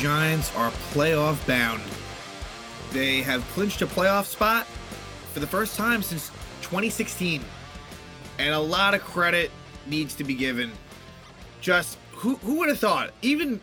Giants 0.00 0.50
are 0.56 0.70
playoff 0.94 1.46
bound. 1.46 1.82
They 2.90 3.20
have 3.20 3.46
clinched 3.48 3.82
a 3.82 3.86
playoff 3.86 4.24
spot 4.24 4.66
for 5.34 5.40
the 5.40 5.46
first 5.46 5.76
time 5.76 6.02
since 6.02 6.30
2016. 6.62 7.44
And 8.38 8.54
a 8.54 8.58
lot 8.58 8.94
of 8.94 9.02
credit 9.02 9.50
needs 9.86 10.14
to 10.14 10.24
be 10.24 10.32
given. 10.32 10.72
Just 11.60 11.98
who 12.12 12.36
who 12.36 12.54
would 12.54 12.70
have 12.70 12.78
thought? 12.78 13.10
Even 13.20 13.60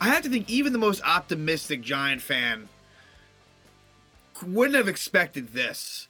I 0.00 0.10
have 0.10 0.22
to 0.22 0.28
think 0.28 0.48
even 0.48 0.72
the 0.72 0.78
most 0.78 1.02
optimistic 1.04 1.80
Giant 1.80 2.22
fan 2.22 2.68
wouldn't 4.46 4.76
have 4.76 4.86
expected 4.86 5.54
this. 5.54 6.06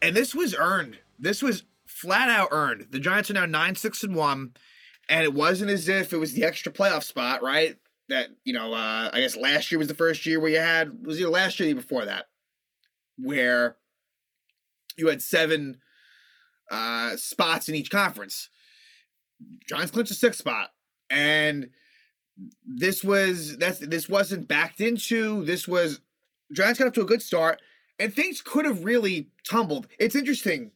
And 0.00 0.14
this 0.14 0.36
was 0.36 0.54
earned. 0.56 0.98
This 1.18 1.42
was 1.42 1.64
flat 1.84 2.28
out 2.28 2.50
earned. 2.52 2.86
The 2.92 3.00
Giants 3.00 3.28
are 3.28 3.34
now 3.34 3.46
9 3.46 3.74
6 3.74 4.04
and 4.04 4.14
1 4.14 4.52
and 5.08 5.24
it 5.24 5.34
wasn't 5.34 5.72
as 5.72 5.88
if 5.88 6.12
it 6.12 6.18
was 6.18 6.34
the 6.34 6.44
extra 6.44 6.72
playoff 6.72 7.02
spot, 7.02 7.42
right? 7.42 7.76
That 8.08 8.28
you 8.44 8.52
know, 8.52 8.74
uh, 8.74 9.10
I 9.12 9.20
guess 9.20 9.36
last 9.36 9.72
year 9.72 9.78
was 9.78 9.88
the 9.88 9.94
first 9.94 10.26
year 10.26 10.38
where 10.38 10.50
you 10.50 10.58
had 10.58 11.06
was 11.06 11.18
your 11.18 11.30
last 11.30 11.58
year 11.58 11.74
before 11.74 12.04
that, 12.04 12.26
where 13.16 13.76
you 14.96 15.08
had 15.08 15.22
seven 15.22 15.78
uh, 16.70 17.16
spots 17.16 17.68
in 17.68 17.74
each 17.74 17.90
conference. 17.90 18.50
Giants 19.68 19.90
clinched 19.90 20.10
a 20.10 20.14
sixth 20.14 20.38
spot, 20.38 20.70
and 21.10 21.70
this 22.66 23.02
was 23.04 23.56
that's 23.56 23.78
this 23.78 24.08
wasn't 24.08 24.48
backed 24.48 24.80
into. 24.80 25.44
This 25.44 25.66
was 25.66 26.00
Giants 26.52 26.78
got 26.78 26.88
up 26.88 26.94
to 26.94 27.02
a 27.02 27.06
good 27.06 27.22
start, 27.22 27.60
and 27.98 28.12
things 28.12 28.42
could 28.42 28.64
have 28.64 28.84
really 28.84 29.28
tumbled. 29.48 29.86
It's 29.98 30.16
interesting. 30.16 30.72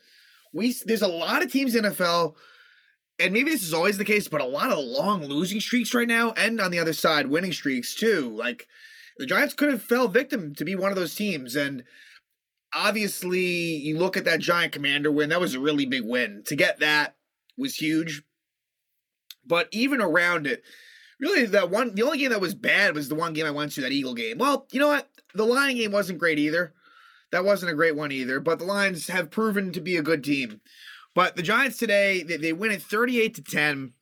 We 0.52 0.74
there's 0.86 1.02
a 1.02 1.08
lot 1.08 1.42
of 1.42 1.52
teams 1.52 1.74
in 1.74 1.84
NFL 1.84 2.34
and 3.18 3.32
maybe 3.32 3.50
this 3.50 3.62
is 3.62 3.74
always 3.74 3.98
the 3.98 4.04
case, 4.04 4.28
but 4.28 4.40
a 4.40 4.46
lot 4.46 4.70
of 4.70 4.78
long 4.78 5.24
losing 5.24 5.60
streaks 5.60 5.94
right 5.94 6.08
now, 6.08 6.32
and 6.32 6.60
on 6.60 6.70
the 6.70 6.78
other 6.78 6.92
side, 6.92 7.26
winning 7.26 7.52
streaks 7.52 7.94
too. 7.94 8.34
Like 8.36 8.66
the 9.18 9.26
Giants 9.26 9.54
could 9.54 9.70
have 9.70 9.82
fell 9.82 10.08
victim 10.08 10.54
to 10.54 10.64
be 10.64 10.74
one 10.74 10.90
of 10.90 10.96
those 10.96 11.14
teams, 11.14 11.56
and 11.56 11.82
obviously, 12.74 13.40
you 13.40 13.98
look 13.98 14.16
at 14.16 14.24
that 14.24 14.40
Giant 14.40 14.72
Commander 14.72 15.10
win. 15.10 15.30
That 15.30 15.40
was 15.40 15.54
a 15.54 15.60
really 15.60 15.86
big 15.86 16.04
win. 16.04 16.42
To 16.46 16.56
get 16.56 16.80
that 16.80 17.16
was 17.56 17.76
huge. 17.76 18.22
But 19.46 19.68
even 19.72 20.00
around 20.00 20.46
it, 20.46 20.62
really, 21.18 21.46
that 21.46 21.70
one, 21.70 21.94
the 21.94 22.02
only 22.02 22.18
game 22.18 22.30
that 22.30 22.40
was 22.40 22.54
bad 22.54 22.94
was 22.94 23.08
the 23.08 23.14
one 23.14 23.32
game 23.32 23.46
I 23.46 23.50
went 23.50 23.72
to, 23.72 23.80
that 23.80 23.92
Eagle 23.92 24.14
game. 24.14 24.38
Well, 24.38 24.66
you 24.70 24.78
know 24.78 24.88
what? 24.88 25.08
The 25.34 25.44
Lion 25.44 25.76
game 25.76 25.92
wasn't 25.92 26.18
great 26.18 26.38
either. 26.38 26.74
That 27.32 27.44
wasn't 27.44 27.72
a 27.72 27.74
great 27.74 27.96
one 27.96 28.12
either. 28.12 28.40
But 28.40 28.58
the 28.58 28.66
Lions 28.66 29.08
have 29.08 29.30
proven 29.30 29.72
to 29.72 29.80
be 29.80 29.96
a 29.96 30.02
good 30.02 30.22
team. 30.22 30.60
But 31.18 31.34
the 31.34 31.42
Giants 31.42 31.78
today, 31.78 32.22
they, 32.22 32.36
they 32.36 32.52
win 32.52 32.70
it 32.70 32.80
38 32.80 33.34
to 33.34 33.42
10. 33.42 33.92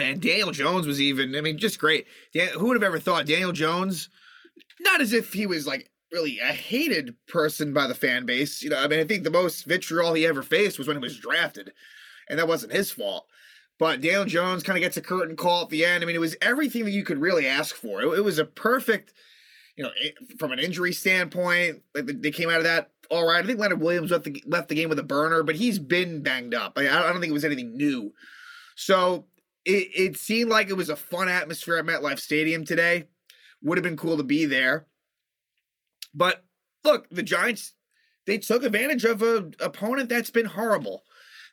And 0.00 0.20
Daniel 0.20 0.50
Jones 0.50 0.88
was 0.88 1.00
even, 1.00 1.36
I 1.36 1.40
mean, 1.40 1.56
just 1.56 1.78
great. 1.78 2.08
Dan, 2.32 2.48
who 2.48 2.66
would 2.66 2.74
have 2.74 2.82
ever 2.82 2.98
thought 2.98 3.26
Daniel 3.26 3.52
Jones, 3.52 4.08
not 4.80 5.00
as 5.00 5.12
if 5.12 5.32
he 5.32 5.46
was 5.46 5.68
like 5.68 5.88
really 6.10 6.40
a 6.40 6.46
hated 6.52 7.14
person 7.28 7.72
by 7.72 7.86
the 7.86 7.94
fan 7.94 8.26
base. 8.26 8.60
You 8.60 8.70
know, 8.70 8.82
I 8.82 8.88
mean, 8.88 8.98
I 8.98 9.04
think 9.04 9.22
the 9.22 9.30
most 9.30 9.66
vitriol 9.66 10.14
he 10.14 10.26
ever 10.26 10.42
faced 10.42 10.78
was 10.78 10.88
when 10.88 10.96
he 10.96 11.00
was 11.00 11.16
drafted, 11.16 11.72
and 12.28 12.40
that 12.40 12.48
wasn't 12.48 12.72
his 12.72 12.90
fault. 12.90 13.28
But 13.78 14.00
Daniel 14.00 14.24
Jones 14.24 14.64
kind 14.64 14.76
of 14.76 14.82
gets 14.82 14.96
a 14.96 15.00
curtain 15.00 15.36
call 15.36 15.62
at 15.62 15.68
the 15.68 15.84
end. 15.84 16.02
I 16.02 16.08
mean, 16.08 16.16
it 16.16 16.18
was 16.18 16.34
everything 16.42 16.86
that 16.86 16.90
you 16.90 17.04
could 17.04 17.20
really 17.20 17.46
ask 17.46 17.76
for. 17.76 18.02
It, 18.02 18.18
it 18.18 18.24
was 18.24 18.40
a 18.40 18.44
perfect, 18.44 19.12
you 19.76 19.84
know, 19.84 19.90
from 20.40 20.50
an 20.50 20.58
injury 20.58 20.92
standpoint, 20.92 21.84
like 21.94 22.06
they 22.20 22.32
came 22.32 22.50
out 22.50 22.58
of 22.58 22.64
that 22.64 22.90
all 23.14 23.26
right. 23.26 23.42
I 23.42 23.46
think 23.46 23.58
Leonard 23.58 23.80
Williams 23.80 24.10
left 24.10 24.24
the, 24.24 24.42
left 24.46 24.68
the 24.68 24.74
game 24.74 24.88
with 24.88 24.98
a 24.98 25.04
burner, 25.04 25.42
but 25.42 25.56
he's 25.56 25.78
been 25.78 26.22
banged 26.22 26.54
up. 26.54 26.74
I, 26.76 26.82
I 26.82 27.02
don't 27.10 27.20
think 27.20 27.30
it 27.30 27.34
was 27.34 27.44
anything 27.44 27.76
new. 27.76 28.12
So 28.76 29.26
it, 29.64 29.88
it 29.94 30.16
seemed 30.16 30.50
like 30.50 30.68
it 30.68 30.76
was 30.76 30.90
a 30.90 30.96
fun 30.96 31.28
atmosphere 31.28 31.76
at 31.76 31.84
MetLife 31.84 32.18
Stadium 32.18 32.64
today. 32.64 33.04
Would 33.62 33.78
have 33.78 33.84
been 33.84 33.96
cool 33.96 34.16
to 34.16 34.22
be 34.22 34.44
there. 34.44 34.86
But 36.14 36.44
look, 36.84 37.08
the 37.10 37.22
Giants, 37.22 37.74
they 38.26 38.38
took 38.38 38.62
advantage 38.62 39.04
of 39.04 39.22
an 39.22 39.54
opponent 39.60 40.08
that's 40.08 40.30
been 40.30 40.46
horrible. 40.46 41.04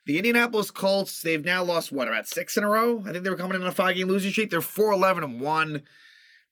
The 0.04 0.18
Indianapolis 0.18 0.70
Colts, 0.70 1.22
they've 1.22 1.44
now 1.44 1.62
lost 1.62 1.92
what, 1.92 2.08
about 2.08 2.26
six 2.26 2.56
in 2.56 2.64
a 2.64 2.68
row? 2.68 3.00
I 3.06 3.12
think 3.12 3.24
they 3.24 3.30
were 3.30 3.36
coming 3.36 3.54
in 3.54 3.62
on 3.62 3.68
a 3.68 3.72
five 3.72 3.94
game 3.94 4.08
losing 4.08 4.32
streak. 4.32 4.50
They're 4.50 4.60
4 4.60 4.92
11 4.92 5.22
and 5.22 5.40
1. 5.40 5.82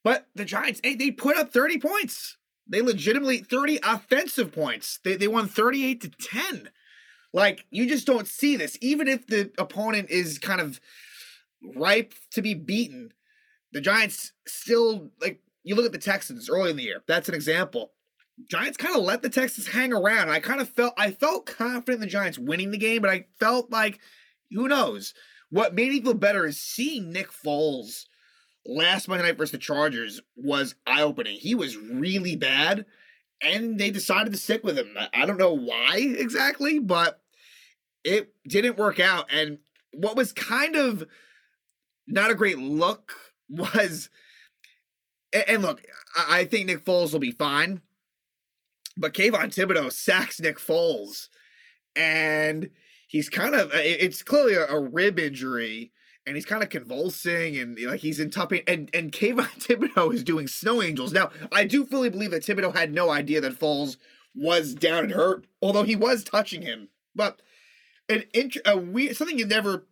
But 0.02 0.28
the 0.34 0.44
Giants, 0.44 0.80
hey, 0.82 0.94
they 0.94 1.10
put 1.10 1.36
up 1.36 1.52
30 1.52 1.78
points. 1.78 2.36
They 2.70 2.80
legitimately 2.82 3.38
30 3.38 3.80
offensive 3.82 4.52
points. 4.52 5.00
They, 5.04 5.16
they 5.16 5.28
won 5.28 5.48
38 5.48 6.00
to 6.02 6.08
10. 6.08 6.70
Like, 7.32 7.66
you 7.70 7.86
just 7.86 8.06
don't 8.06 8.28
see 8.28 8.56
this. 8.56 8.78
Even 8.80 9.08
if 9.08 9.26
the 9.26 9.50
opponent 9.58 10.10
is 10.10 10.38
kind 10.38 10.60
of 10.60 10.80
ripe 11.76 12.14
to 12.32 12.42
be 12.42 12.54
beaten, 12.54 13.12
the 13.72 13.80
Giants 13.80 14.32
still, 14.46 15.10
like, 15.20 15.40
you 15.64 15.74
look 15.74 15.84
at 15.84 15.92
the 15.92 15.98
Texans 15.98 16.48
early 16.48 16.70
in 16.70 16.76
the 16.76 16.84
year. 16.84 17.02
That's 17.06 17.28
an 17.28 17.34
example. 17.34 17.92
Giants 18.48 18.78
kind 18.78 18.96
of 18.96 19.02
let 19.02 19.22
the 19.22 19.28
Texans 19.28 19.66
hang 19.66 19.92
around. 19.92 20.30
I 20.30 20.40
kind 20.40 20.60
of 20.60 20.68
felt 20.68 20.94
I 20.96 21.10
felt 21.10 21.44
confident 21.44 21.96
in 21.96 22.00
the 22.00 22.06
Giants 22.06 22.38
winning 22.38 22.70
the 22.70 22.78
game, 22.78 23.02
but 23.02 23.10
I 23.10 23.26
felt 23.38 23.70
like 23.70 24.00
who 24.50 24.68
knows. 24.68 25.12
What 25.50 25.74
made 25.74 25.90
me 25.90 26.00
feel 26.00 26.14
better 26.14 26.46
is 26.46 26.58
seeing 26.58 27.12
Nick 27.12 27.30
Foles 27.30 28.06
last 28.70 29.08
Monday 29.08 29.24
night 29.24 29.36
versus 29.36 29.52
the 29.52 29.58
Chargers 29.58 30.20
was 30.36 30.76
eye 30.86 31.02
opening. 31.02 31.36
He 31.36 31.54
was 31.54 31.76
really 31.76 32.36
bad, 32.36 32.86
and 33.42 33.78
they 33.78 33.90
decided 33.90 34.32
to 34.32 34.38
stick 34.38 34.62
with 34.62 34.78
him. 34.78 34.96
I 35.12 35.26
don't 35.26 35.38
know 35.38 35.52
why 35.52 35.96
exactly, 35.96 36.78
but 36.78 37.20
it 38.04 38.32
didn't 38.46 38.78
work 38.78 39.00
out. 39.00 39.26
And 39.30 39.58
what 39.92 40.16
was 40.16 40.32
kind 40.32 40.76
of 40.76 41.04
not 42.06 42.30
a 42.30 42.36
great 42.36 42.58
look 42.58 43.12
was, 43.48 44.08
and 45.32 45.62
look, 45.62 45.82
I 46.16 46.44
think 46.44 46.66
Nick 46.66 46.84
Foles 46.84 47.12
will 47.12 47.20
be 47.20 47.32
fine, 47.32 47.82
but 48.96 49.14
Kayvon 49.14 49.46
Thibodeaux 49.46 49.92
sacks 49.92 50.40
Nick 50.40 50.58
Foles, 50.58 51.28
and 51.96 52.70
he's 53.08 53.28
kind 53.28 53.56
of, 53.56 53.72
it's 53.74 54.22
clearly 54.22 54.54
a, 54.54 54.78
rib 54.78 55.18
injury 55.18 55.92
and 56.26 56.36
he's 56.36 56.46
kind 56.46 56.62
of 56.62 56.68
convulsing 56.68 57.56
and 57.56 57.78
like 57.80 58.00
he's 58.00 58.20
in 58.20 58.30
tough 58.30 58.50
pain. 58.50 58.62
And 58.66 58.90
and 58.94 59.12
Kayvon 59.12 59.48
Thibodeaux 59.58 60.14
is 60.14 60.24
doing 60.24 60.46
snow 60.46 60.82
angels. 60.82 61.12
Now, 61.12 61.30
I 61.52 61.64
do 61.64 61.84
fully 61.84 62.10
believe 62.10 62.30
that 62.30 62.42
Thibodeaux 62.42 62.74
had 62.74 62.92
no 62.92 63.10
idea 63.10 63.40
that 63.40 63.58
Foles 63.58 63.96
was 64.34 64.74
down 64.74 65.04
and 65.04 65.12
hurt, 65.12 65.46
although 65.60 65.82
he 65.82 65.96
was 65.96 66.22
touching 66.24 66.62
him. 66.62 66.88
But 67.14 67.40
an 68.08 68.24
int- 68.34 68.58
a 68.64 68.76
weird 68.76 69.16
something 69.16 69.38
you 69.38 69.46
never 69.46 69.86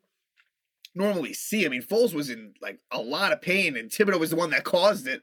normally 0.95 1.33
see. 1.33 1.65
I 1.65 1.69
mean, 1.69 1.83
Foles 1.83 2.15
was 2.15 2.31
in 2.31 2.55
like 2.61 2.81
a 2.91 3.01
lot 3.01 3.33
of 3.33 3.41
pain, 3.41 3.77
and 3.77 3.91
Thibodeaux 3.91 4.21
was 4.21 4.31
the 4.31 4.37
one 4.37 4.51
that 4.51 4.65
caused 4.65 5.07
it. 5.07 5.23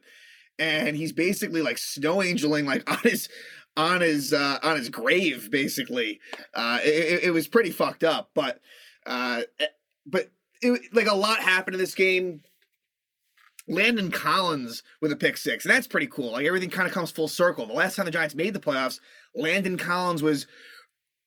And 0.58 0.96
he's 0.96 1.12
basically 1.12 1.60
like 1.60 1.78
snow 1.78 2.22
angeling 2.22 2.66
like 2.66 2.90
on 2.90 2.98
his 3.02 3.28
on 3.76 4.00
his 4.00 4.32
uh, 4.32 4.58
on 4.62 4.76
his 4.76 4.88
grave, 4.88 5.50
basically. 5.50 6.20
Uh, 6.54 6.78
it, 6.82 7.24
it 7.24 7.30
was 7.30 7.46
pretty 7.46 7.70
fucked 7.70 8.04
up, 8.04 8.30
but 8.34 8.60
uh, 9.06 9.42
eh, 9.60 9.66
but 10.06 10.30
it, 10.62 10.94
like 10.94 11.06
a 11.06 11.14
lot 11.14 11.40
happened 11.40 11.74
in 11.74 11.80
this 11.80 11.94
game. 11.94 12.42
Landon 13.68 14.12
Collins 14.12 14.84
with 15.00 15.10
a 15.10 15.16
pick 15.16 15.36
six, 15.36 15.64
and 15.64 15.74
that's 15.74 15.88
pretty 15.88 16.06
cool. 16.06 16.32
Like 16.32 16.46
everything 16.46 16.70
kind 16.70 16.86
of 16.86 16.94
comes 16.94 17.10
full 17.10 17.26
circle. 17.26 17.66
The 17.66 17.72
last 17.72 17.96
time 17.96 18.04
the 18.04 18.12
Giants 18.12 18.34
made 18.34 18.54
the 18.54 18.60
playoffs, 18.60 19.00
Landon 19.34 19.76
Collins 19.76 20.22
was 20.22 20.46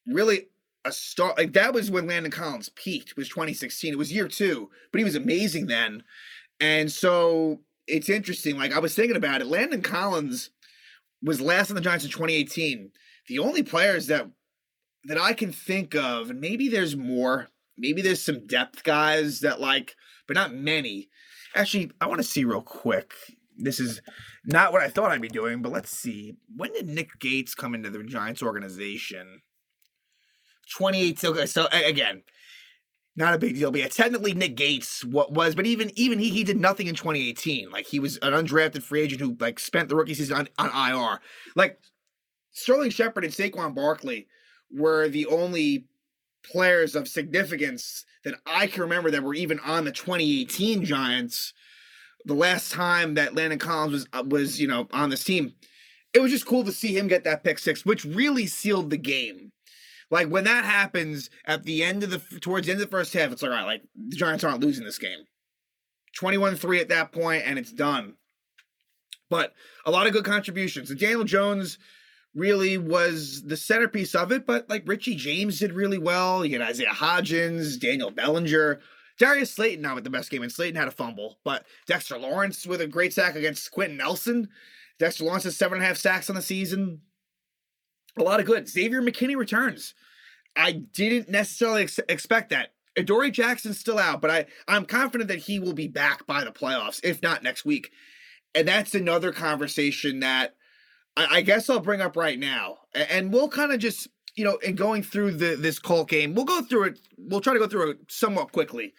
really 0.08 0.48
a 0.86 0.92
star. 0.92 1.34
Like 1.38 1.54
that 1.54 1.74
was 1.74 1.92
when 1.92 2.08
Landon 2.08 2.32
Collins 2.32 2.70
peaked. 2.70 3.18
Was 3.18 3.28
2016. 3.28 3.94
It 3.94 3.98
was 3.98 4.14
year 4.14 4.28
two, 4.28 4.70
but 4.92 5.00
he 5.00 5.06
was 5.06 5.16
amazing 5.16 5.68
then. 5.68 6.04
And 6.62 6.92
so 6.92 7.60
it's 7.88 8.10
interesting. 8.10 8.58
Like 8.58 8.74
I 8.74 8.80
was 8.80 8.96
thinking 8.96 9.18
about 9.18 9.42
it. 9.42 9.48
Landon 9.48 9.82
Collins 9.82 10.52
was 11.22 11.42
last 11.42 11.70
on 11.70 11.76
the 11.76 11.82
Giants 11.82 12.06
in 12.06 12.12
2018. 12.12 12.92
The 13.28 13.40
only 13.40 13.64
players 13.64 14.08
that 14.08 14.28
that 15.06 15.18
I 15.18 15.34
can 15.34 15.52
think 15.52 15.96
of, 15.96 16.30
and 16.30 16.42
maybe 16.42 16.68
there's 16.68 16.96
more, 16.96 17.48
maybe 17.80 18.02
there's 18.02 18.22
some 18.22 18.46
depth 18.46 18.84
guys 18.84 19.40
that 19.40 19.60
like, 19.60 19.96
but 20.28 20.36
not 20.36 20.54
many. 20.54 21.10
Actually, 21.56 21.92
I 22.00 22.08
want 22.08 22.20
to 22.20 22.28
see 22.28 22.44
real 22.44 22.62
quick. 22.62 23.14
This 23.58 23.80
is 23.80 24.02
not 24.46 24.72
what 24.72 24.82
I 24.82 24.90
thought 24.90 25.12
I'd 25.12 25.22
be 25.22 25.28
doing, 25.28 25.62
but 25.62 25.72
let's 25.72 25.90
see. 25.90 26.36
When 26.56 26.72
did 26.74 26.88
Nick 26.88 27.20
Gates 27.20 27.56
come 27.56 27.74
into 27.74 27.90
the 27.90 28.04
Giants 28.04 28.44
organization? 28.44 29.42
2018. 30.78 31.32
Okay, 31.32 31.46
so 31.46 31.68
again, 31.72 32.24
not 33.16 33.34
a 33.34 33.40
big 33.40 33.56
deal. 33.56 33.72
But 33.72 33.82
yeah, 33.82 33.88
technically 33.88 34.34
Nick 34.34 34.56
Gates 34.56 35.04
what 35.04 35.34
was, 35.34 35.56
but 35.56 35.66
even 35.66 35.92
even 35.96 36.20
he 36.20 36.30
he 36.30 36.44
did 36.44 36.60
nothing 36.60 36.88
in 36.88 36.96
2018. 36.96 37.70
Like 37.70 37.86
he 37.86 38.00
was 38.00 38.18
an 38.18 38.34
undrafted 38.34 38.84
free 38.84 39.02
agent 39.02 39.22
who 39.22 39.36
like 39.40 39.60
spent 39.60 39.90
the 39.90 39.96
rookie 39.96 40.14
season 40.14 40.38
on, 40.38 40.48
on 40.72 40.92
IR. 40.92 41.20
Like 41.56 41.80
Sterling 42.52 42.92
Shepard 42.92 43.26
and 43.26 43.34
Saquon 43.34 43.76
Barkley 43.76 44.28
were 44.72 45.10
the 45.10 45.26
only 45.26 45.89
players 46.44 46.96
of 46.96 47.08
significance 47.08 48.06
that 48.24 48.36
I 48.46 48.68
can 48.68 48.82
remember 48.82 49.12
that 49.12 49.24
were 49.24 49.34
even 49.34 49.60
on 49.60 49.86
the 49.86 49.92
2018 49.92 50.84
Giants. 50.86 51.54
The 52.26 52.34
last 52.34 52.72
time 52.72 53.14
that 53.14 53.36
Landon 53.36 53.60
Collins 53.60 53.92
was 53.94 54.08
uh, 54.14 54.24
was 54.28 54.60
you 54.60 54.68
know 54.68 54.88
on 54.92 55.10
this 55.10 55.24
team, 55.24 55.54
it 56.14 56.20
was 56.20 56.32
just 56.32 56.46
cool 56.46 56.64
to 56.66 56.72
see 56.72 56.98
him 56.98 57.08
get 57.08 57.24
that 57.24 57.44
pick 57.44 57.60
six, 57.60 57.86
which 57.86 58.06
really 58.06 58.46
sealed 58.46 58.90
the 58.90 58.98
game. 58.98 59.52
Like 60.12 60.28
when 60.28 60.44
that 60.44 60.66
happens 60.66 61.30
at 61.46 61.64
the 61.64 61.84
end 61.84 62.04
of 62.04 62.10
the 62.10 62.40
towards 62.40 62.66
the 62.66 62.74
end 62.74 62.82
of 62.82 62.90
the 62.90 62.98
first 62.98 63.14
half, 63.14 63.32
it's 63.32 63.42
like 63.42 63.52
all 63.52 63.58
right, 63.58 63.66
like 63.66 63.84
the 63.96 64.16
Giants 64.16 64.44
aren't 64.44 64.62
losing 64.62 64.86
this 64.86 65.00
game. 65.00 65.20
21-3 66.20 66.82
at 66.82 66.90
that 66.90 67.12
point, 67.12 67.44
and 67.46 67.60
it's 67.60 67.72
done. 67.72 68.16
But 69.30 69.54
a 69.86 69.92
lot 69.92 70.08
of 70.08 70.14
good 70.14 70.26
contributions. 70.26 70.90
And 70.90 71.00
Daniel 71.00 71.24
Jones 71.24 71.78
really 72.36 72.78
was 72.78 73.44
the 73.44 73.58
centerpiece 73.58 74.16
of 74.16 74.32
it, 74.32 74.46
but 74.46 74.70
like 74.70 74.88
Richie 74.88 75.16
James 75.16 75.60
did 75.60 75.74
really 75.74 75.98
well. 75.98 76.46
You 76.46 76.60
had 76.60 76.70
Isaiah 76.70 76.90
Hodgins, 76.90 77.80
Daniel 77.80 78.12
Bellinger. 78.12 78.80
Darius 79.18 79.52
Slayton 79.52 79.82
now 79.82 79.96
with 79.96 80.06
the 80.06 80.10
best 80.10 80.30
game, 80.30 80.44
and 80.44 80.52
Slayton 80.52 80.80
had 80.80 80.88
a 80.88 80.92
fumble, 80.92 81.40
but 81.44 81.66
Dexter 81.88 82.18
Lawrence 82.18 82.66
with 82.66 82.80
a 82.80 82.88
great 82.88 83.14
sack 83.14 83.36
against 83.36 83.70
Quenton 83.72 83.98
Nelson. 83.98 84.48
Dexter 84.98 85.26
Lawrence 85.26 85.44
has 85.44 85.58
seven 85.58 85.78
and 85.78 85.84
a 85.84 85.88
half 85.88 85.98
sacks 85.98 86.30
on 86.30 86.36
the 86.36 86.42
season. 86.42 87.02
A 88.18 88.24
lot 88.24 88.40
of 88.40 88.46
good. 88.46 88.68
Xavier 88.70 89.02
McKinney 89.02 89.36
returns. 89.36 89.94
I 90.56 90.72
didn't 90.72 91.30
necessarily 91.30 91.84
ex- 91.84 92.00
expect 92.10 92.50
that. 92.50 92.74
Adoree 92.98 93.32
Jackson's 93.32 93.80
still 93.80 94.00
out, 94.00 94.22
but 94.22 94.32
I, 94.32 94.46
I'm 94.68 94.86
confident 94.86 95.30
that 95.30 95.40
he 95.40 95.60
will 95.60 95.74
be 95.74 95.88
back 95.88 96.26
by 96.26 96.44
the 96.44 96.52
playoffs, 96.52 97.00
if 97.04 97.22
not 97.22 97.44
next 97.44 97.66
week. 97.66 97.92
And 98.56 98.68
that's 98.68 98.96
another 98.96 99.32
conversation 99.32 100.22
that 100.22 100.56
I, 101.18 101.42
guess 101.42 101.70
I'll 101.70 101.80
bring 101.80 102.02
up 102.02 102.16
right 102.16 102.40
now. 102.40 102.78
And 102.94 103.34
we'll 103.34 103.50
kind 103.50 103.72
of 103.72 103.80
just, 103.80 104.08
you 104.36 104.46
know, 104.46 104.58
in 104.58 104.76
going 104.76 105.04
through 105.04 105.32
the 105.32 105.56
this 105.56 105.80
Colt 105.80 106.10
game, 106.10 106.34
we'll 106.34 106.46
go 106.46 106.62
through 106.62 106.86
it. 106.86 107.00
We'll 107.18 107.42
try 107.42 107.54
to 107.54 107.60
go 107.60 107.68
through 107.68 107.92
it 107.92 107.98
somewhat 108.08 108.52
quickly. 108.52 108.94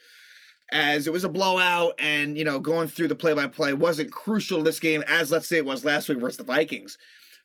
As 0.73 1.09
it 1.09 1.13
was 1.13 1.25
a 1.25 1.29
blowout, 1.29 1.95
and 1.99 2.39
you 2.39 2.45
know, 2.45 2.61
going 2.61 2.87
through 2.87 3.09
the 3.09 3.17
play-by-play 3.17 3.73
wasn't 3.73 4.13
crucial 4.13 4.59
to 4.59 4.65
this 4.65 4.79
game, 4.79 5.03
as 5.09 5.33
let's 5.33 5.49
say 5.49 5.57
it 5.57 5.65
was 5.65 5.85
last 5.85 6.09
week 6.09 6.21
versus 6.21 6.37
the 6.37 6.45
Vikings. 6.45 6.97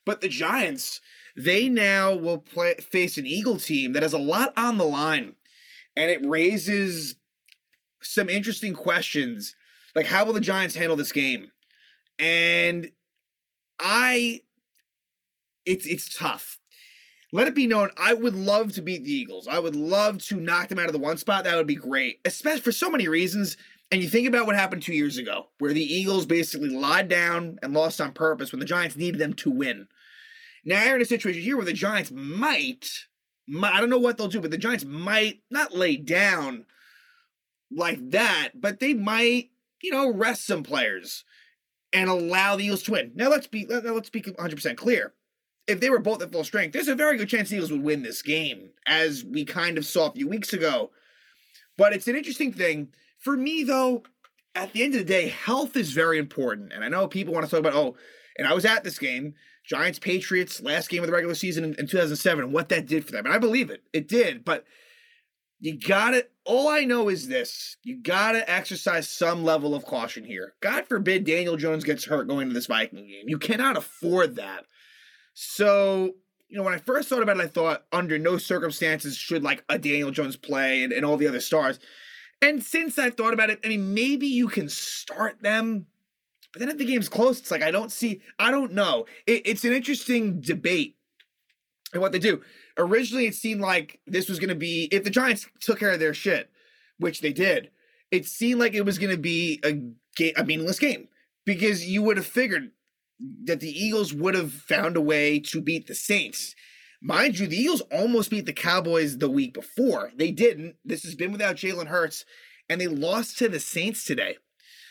But 0.04 0.20
the 0.20 0.28
Giants, 0.28 1.00
they 1.36 1.68
now 1.68 2.14
will 2.14 2.38
play 2.38 2.74
face 2.74 3.18
an 3.18 3.26
Eagle 3.26 3.56
team 3.56 3.94
that 3.94 4.04
has 4.04 4.12
a 4.12 4.18
lot 4.18 4.52
on 4.56 4.78
the 4.78 4.84
line, 4.84 5.34
and 5.96 6.08
it 6.08 6.24
raises 6.24 7.16
some 8.00 8.28
interesting 8.28 8.74
questions. 8.74 9.56
Like, 9.96 10.06
how 10.06 10.24
will 10.24 10.32
the 10.32 10.40
Giants 10.40 10.76
handle 10.76 10.96
this 10.96 11.10
game? 11.10 11.50
And 12.18 12.90
I 13.80 14.42
it's 15.66 15.86
it's 15.86 16.16
tough. 16.16 16.58
Let 17.32 17.48
it 17.48 17.54
be 17.54 17.66
known, 17.66 17.90
I 17.96 18.14
would 18.14 18.34
love 18.34 18.72
to 18.74 18.82
beat 18.82 19.04
the 19.04 19.12
Eagles. 19.12 19.48
I 19.48 19.58
would 19.58 19.74
love 19.74 20.22
to 20.24 20.36
knock 20.36 20.68
them 20.68 20.78
out 20.78 20.86
of 20.86 20.92
the 20.92 20.98
one 20.98 21.18
spot. 21.18 21.44
That 21.44 21.56
would 21.56 21.66
be 21.66 21.74
great, 21.74 22.20
especially 22.24 22.60
for 22.60 22.72
so 22.72 22.88
many 22.88 23.08
reasons. 23.08 23.56
And 23.90 24.02
you 24.02 24.08
think 24.08 24.28
about 24.28 24.46
what 24.46 24.56
happened 24.56 24.82
two 24.82 24.94
years 24.94 25.18
ago, 25.18 25.48
where 25.58 25.72
the 25.72 25.82
Eagles 25.82 26.24
basically 26.24 26.70
lied 26.70 27.08
down 27.08 27.58
and 27.62 27.74
lost 27.74 28.00
on 28.00 28.12
purpose 28.12 28.52
when 28.52 28.60
the 28.60 28.66
Giants 28.66 28.96
needed 28.96 29.20
them 29.20 29.34
to 29.34 29.50
win. 29.50 29.88
Now 30.64 30.84
you're 30.84 30.96
in 30.96 31.02
a 31.02 31.04
situation 31.04 31.42
here 31.42 31.56
where 31.56 31.66
the 31.66 31.72
Giants 31.72 32.10
might, 32.10 32.88
might 33.46 33.74
I 33.74 33.80
don't 33.80 33.90
know 33.90 33.98
what 33.98 34.18
they'll 34.18 34.28
do, 34.28 34.40
but 34.40 34.50
the 34.50 34.58
Giants 34.58 34.84
might 34.84 35.40
not 35.50 35.74
lay 35.74 35.96
down 35.96 36.64
like 37.70 38.10
that, 38.10 38.52
but 38.54 38.80
they 38.80 38.94
might, 38.94 39.50
you 39.82 39.90
know, 39.92 40.12
rest 40.12 40.46
some 40.46 40.62
players 40.62 41.24
and 41.92 42.08
allow 42.08 42.56
the 42.56 42.64
Eagles 42.64 42.82
to 42.84 42.92
win. 42.92 43.12
Now 43.14 43.28
let's 43.28 43.46
be 43.46 43.66
now 43.66 43.92
let's 43.92 44.10
be 44.10 44.22
100% 44.22 44.76
clear 44.76 45.12
if 45.66 45.80
they 45.80 45.90
were 45.90 45.98
both 45.98 46.22
at 46.22 46.32
full 46.32 46.44
strength, 46.44 46.72
there's 46.72 46.88
a 46.88 46.94
very 46.94 47.16
good 47.16 47.28
chance 47.28 47.48
the 47.48 47.56
Eagles 47.56 47.72
would 47.72 47.82
win 47.82 48.02
this 48.02 48.22
game, 48.22 48.70
as 48.86 49.24
we 49.24 49.44
kind 49.44 49.78
of 49.78 49.86
saw 49.86 50.08
a 50.08 50.12
few 50.12 50.28
weeks 50.28 50.52
ago. 50.52 50.90
But 51.76 51.92
it's 51.92 52.08
an 52.08 52.16
interesting 52.16 52.52
thing. 52.52 52.88
For 53.18 53.36
me, 53.36 53.64
though, 53.64 54.04
at 54.54 54.72
the 54.72 54.82
end 54.82 54.94
of 54.94 55.00
the 55.00 55.04
day, 55.04 55.28
health 55.28 55.76
is 55.76 55.92
very 55.92 56.18
important. 56.18 56.72
And 56.72 56.84
I 56.84 56.88
know 56.88 57.08
people 57.08 57.34
want 57.34 57.44
to 57.44 57.50
talk 57.50 57.60
about, 57.60 57.74
oh, 57.74 57.96
and 58.38 58.46
I 58.46 58.54
was 58.54 58.64
at 58.64 58.84
this 58.84 58.98
game, 58.98 59.34
Giants 59.64 59.98
Patriots, 59.98 60.62
last 60.62 60.88
game 60.88 61.02
of 61.02 61.08
the 61.08 61.12
regular 61.12 61.34
season 61.34 61.64
in, 61.64 61.74
in 61.74 61.86
2007, 61.86 62.44
and 62.44 62.52
what 62.52 62.68
that 62.68 62.86
did 62.86 63.04
for 63.04 63.12
them. 63.12 63.26
And 63.26 63.34
I 63.34 63.38
believe 63.38 63.70
it. 63.70 63.82
It 63.92 64.08
did. 64.08 64.44
But 64.44 64.64
you 65.58 65.78
got 65.78 66.10
to, 66.10 66.26
all 66.44 66.68
I 66.68 66.84
know 66.84 67.08
is 67.08 67.28
this 67.28 67.76
you 67.82 68.00
got 68.00 68.32
to 68.32 68.48
exercise 68.50 69.08
some 69.08 69.42
level 69.42 69.74
of 69.74 69.84
caution 69.84 70.24
here. 70.24 70.54
God 70.60 70.86
forbid 70.86 71.24
Daniel 71.24 71.56
Jones 71.56 71.84
gets 71.84 72.04
hurt 72.04 72.28
going 72.28 72.48
to 72.48 72.54
this 72.54 72.66
Viking 72.66 73.06
game. 73.06 73.24
You 73.26 73.38
cannot 73.38 73.76
afford 73.76 74.36
that. 74.36 74.64
So, 75.38 76.14
you 76.48 76.56
know, 76.56 76.62
when 76.62 76.72
I 76.72 76.78
first 76.78 77.10
thought 77.10 77.22
about 77.22 77.36
it, 77.36 77.42
I 77.42 77.46
thought 77.46 77.84
under 77.92 78.18
no 78.18 78.38
circumstances 78.38 79.18
should 79.18 79.42
like 79.42 79.62
a 79.68 79.78
Daniel 79.78 80.10
Jones 80.10 80.34
play 80.34 80.82
and, 80.82 80.94
and 80.94 81.04
all 81.04 81.18
the 81.18 81.28
other 81.28 81.40
stars. 81.40 81.78
And 82.40 82.62
since 82.62 82.98
I've 82.98 83.16
thought 83.16 83.34
about 83.34 83.50
it, 83.50 83.60
I 83.62 83.68
mean, 83.68 83.92
maybe 83.92 84.26
you 84.26 84.48
can 84.48 84.70
start 84.70 85.42
them, 85.42 85.84
but 86.54 86.60
then 86.60 86.70
if 86.70 86.78
the 86.78 86.86
game's 86.86 87.10
close, 87.10 87.38
it's 87.38 87.50
like 87.50 87.62
I 87.62 87.70
don't 87.70 87.92
see, 87.92 88.22
I 88.38 88.50
don't 88.50 88.72
know. 88.72 89.04
It, 89.26 89.42
it's 89.44 89.62
an 89.64 89.74
interesting 89.74 90.40
debate 90.40 90.96
and 91.92 92.00
what 92.00 92.12
they 92.12 92.18
do. 92.18 92.40
Originally, 92.78 93.26
it 93.26 93.34
seemed 93.34 93.60
like 93.60 94.00
this 94.06 94.30
was 94.30 94.40
going 94.40 94.48
to 94.48 94.54
be 94.54 94.88
if 94.90 95.04
the 95.04 95.10
Giants 95.10 95.46
took 95.60 95.78
care 95.78 95.90
of 95.90 96.00
their 96.00 96.14
shit, 96.14 96.48
which 96.98 97.20
they 97.20 97.34
did. 97.34 97.70
It 98.10 98.24
seemed 98.24 98.58
like 98.58 98.72
it 98.72 98.86
was 98.86 98.96
going 98.96 99.14
to 99.14 99.20
be 99.20 99.60
a 99.62 99.72
game, 100.16 100.32
a 100.38 100.44
meaningless 100.44 100.78
game 100.78 101.08
because 101.44 101.84
you 101.84 102.02
would 102.02 102.16
have 102.16 102.26
figured 102.26 102.70
that 103.44 103.60
the 103.60 103.70
Eagles 103.70 104.12
would 104.12 104.34
have 104.34 104.52
found 104.52 104.96
a 104.96 105.00
way 105.00 105.38
to 105.40 105.60
beat 105.60 105.86
the 105.86 105.94
Saints. 105.94 106.54
Mind 107.02 107.38
you, 107.38 107.46
the 107.46 107.56
Eagles 107.56 107.82
almost 107.92 108.30
beat 108.30 108.46
the 108.46 108.52
Cowboys 108.52 109.18
the 109.18 109.30
week 109.30 109.54
before. 109.54 110.10
They 110.16 110.30
didn't. 110.30 110.76
This 110.84 111.02
has 111.04 111.14
been 111.14 111.32
without 111.32 111.56
Jalen 111.56 111.86
Hurts, 111.86 112.24
and 112.68 112.80
they 112.80 112.88
lost 112.88 113.38
to 113.38 113.48
the 113.48 113.60
Saints 113.60 114.04
today. 114.04 114.36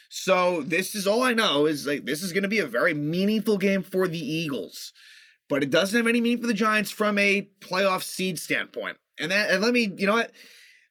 So 0.10 0.62
this 0.62 0.95
is 0.95 1.07
all 1.07 1.24
I 1.24 1.33
know 1.33 1.66
is 1.66 1.88
like 1.88 2.06
this 2.06 2.24
is 2.24 2.31
going 2.31 2.44
to 2.44 2.50
be 2.50 2.60
a 2.60 2.68
very 2.68 2.94
meaningful 2.94 3.57
game 3.57 3.83
for 3.83 4.07
the 4.07 4.19
Eagles, 4.19 4.94
but 5.50 5.63
it 5.63 5.71
doesn't 5.71 5.98
have 5.98 6.07
any 6.07 6.21
meaning 6.21 6.42
for 6.42 6.48
the 6.48 6.54
Giants 6.54 6.92
from 6.92 7.18
a 7.18 7.50
playoff 7.60 8.04
seed 8.04 8.39
standpoint. 8.39 8.98
And 9.19 9.31
that 9.31 9.50
and 9.50 9.62
let 9.62 9.74
me, 9.74 9.92
you 9.98 10.06
know 10.06 10.13
what? 10.13 10.31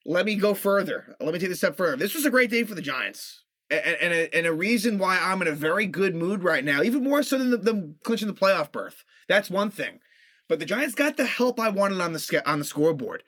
Let 0.05 0.27
me 0.27 0.35
go 0.35 0.53
further. 0.53 1.17
Let 1.21 1.33
me 1.33 1.39
take 1.39 1.49
this 1.49 1.59
step 1.59 1.77
further. 1.77 1.97
This 1.97 2.15
was 2.15 2.27
a 2.27 2.31
great 2.31 2.51
day 2.51 2.65
for 2.65 2.75
the 2.75 2.83
Giants 2.83 3.44
and, 3.75 3.97
and, 4.01 4.13
a, 4.13 4.37
and 4.37 4.47
a 4.47 4.53
reason 4.53 4.99
why 4.99 5.19
I'm 5.21 5.43
in 5.43 5.49
a 5.49 5.53
very 5.53 5.87
good 5.87 6.15
mood 6.15 6.43
right 6.43 6.65
now, 6.65 6.83
even 6.83 7.05
more 7.05 7.23
so 7.23 7.39
than 7.39 7.51
the, 7.51 7.95
clinching 8.05 8.29
the 8.29 8.35
playoff 8.35 8.73
berth. 8.73 9.05
That's 9.29 9.51
one 9.51 9.71
thing. 9.71 10.01
But 10.49 10.59
the 10.59 10.67
Giants 10.67 10.95
got 10.95 11.17
the 11.17 11.25
help 11.27 11.59
I 11.59 11.71
wanted 11.71 12.01
on 12.01 12.13
the 12.13 12.43
on 12.47 12.59
the 12.59 12.65
scoreboard, 12.65 13.23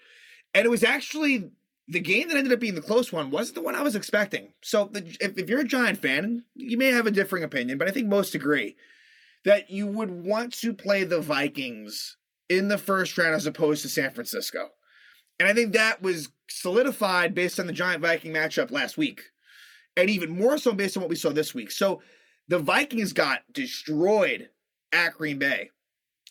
and 0.54 0.66
it 0.66 0.70
was 0.70 0.84
actually 0.84 1.50
the 1.88 2.00
game 2.00 2.28
that 2.28 2.36
ended 2.36 2.52
up 2.52 2.60
being 2.60 2.74
the 2.74 2.82
close 2.82 3.12
one 3.12 3.30
wasn't 3.30 3.54
the 3.54 3.62
one 3.62 3.74
I 3.74 3.82
was 3.82 3.96
expecting. 3.96 4.52
So 4.62 4.90
the, 4.92 5.16
if, 5.20 5.38
if 5.38 5.48
you're 5.48 5.60
a 5.60 5.64
Giant 5.64 5.98
fan, 5.98 6.44
you 6.54 6.76
may 6.76 6.88
have 6.88 7.06
a 7.06 7.12
differing 7.12 7.44
opinion, 7.44 7.78
but 7.78 7.88
I 7.88 7.92
think 7.92 8.08
most 8.08 8.34
agree 8.34 8.76
that 9.44 9.70
you 9.70 9.86
would 9.86 10.10
want 10.10 10.52
to 10.54 10.74
play 10.74 11.04
the 11.04 11.20
Vikings 11.20 12.16
in 12.48 12.68
the 12.68 12.78
first 12.78 13.16
round 13.16 13.34
as 13.34 13.46
opposed 13.46 13.82
to 13.82 13.88
San 13.88 14.10
Francisco. 14.10 14.70
And 15.38 15.48
I 15.48 15.54
think 15.54 15.72
that 15.72 16.02
was 16.02 16.30
solidified 16.48 17.34
based 17.34 17.60
on 17.60 17.66
the 17.66 17.72
Giant 17.72 18.02
Viking 18.02 18.32
matchup 18.32 18.70
last 18.70 18.98
week 18.98 19.30
and 19.96 20.10
even 20.10 20.30
more 20.30 20.58
so 20.58 20.72
based 20.72 20.96
on 20.96 21.02
what 21.02 21.10
we 21.10 21.16
saw 21.16 21.30
this 21.30 21.54
week. 21.54 21.70
So 21.70 22.02
the 22.48 22.58
Vikings 22.58 23.12
got 23.12 23.40
destroyed 23.52 24.50
at 24.92 25.14
Green 25.14 25.38
Bay. 25.38 25.70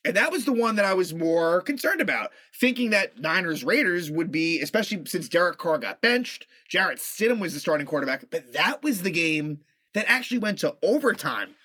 And 0.06 0.16
that 0.16 0.32
was 0.32 0.46
the 0.46 0.54
one 0.54 0.76
that 0.76 0.86
I 0.86 0.94
was 0.94 1.16
more 1.16 1.62
concerned 1.62 2.00
about, 2.00 2.32
thinking 2.60 2.92
that 2.92 3.20
Niners 3.20 3.64
Raiders 3.64 4.12
would 4.12 4.32
be, 4.32 4.62
especially 4.62 5.04
since 5.08 5.28
Derek 5.28 5.58
Carr 5.58 5.80
got 5.80 6.00
benched, 6.02 6.46
Jarrett 6.70 7.00
Stidham 7.00 7.40
was 7.40 7.56
the 7.56 7.60
starting 7.60 7.88
quarterback, 7.88 8.26
but 8.30 8.54
that 8.54 8.84
was 8.84 9.02
the 9.02 9.10
game 9.10 9.62
that 9.96 10.06
actually 10.08 10.38
went 10.38 10.60
to 10.60 10.76
overtime. 10.84 11.56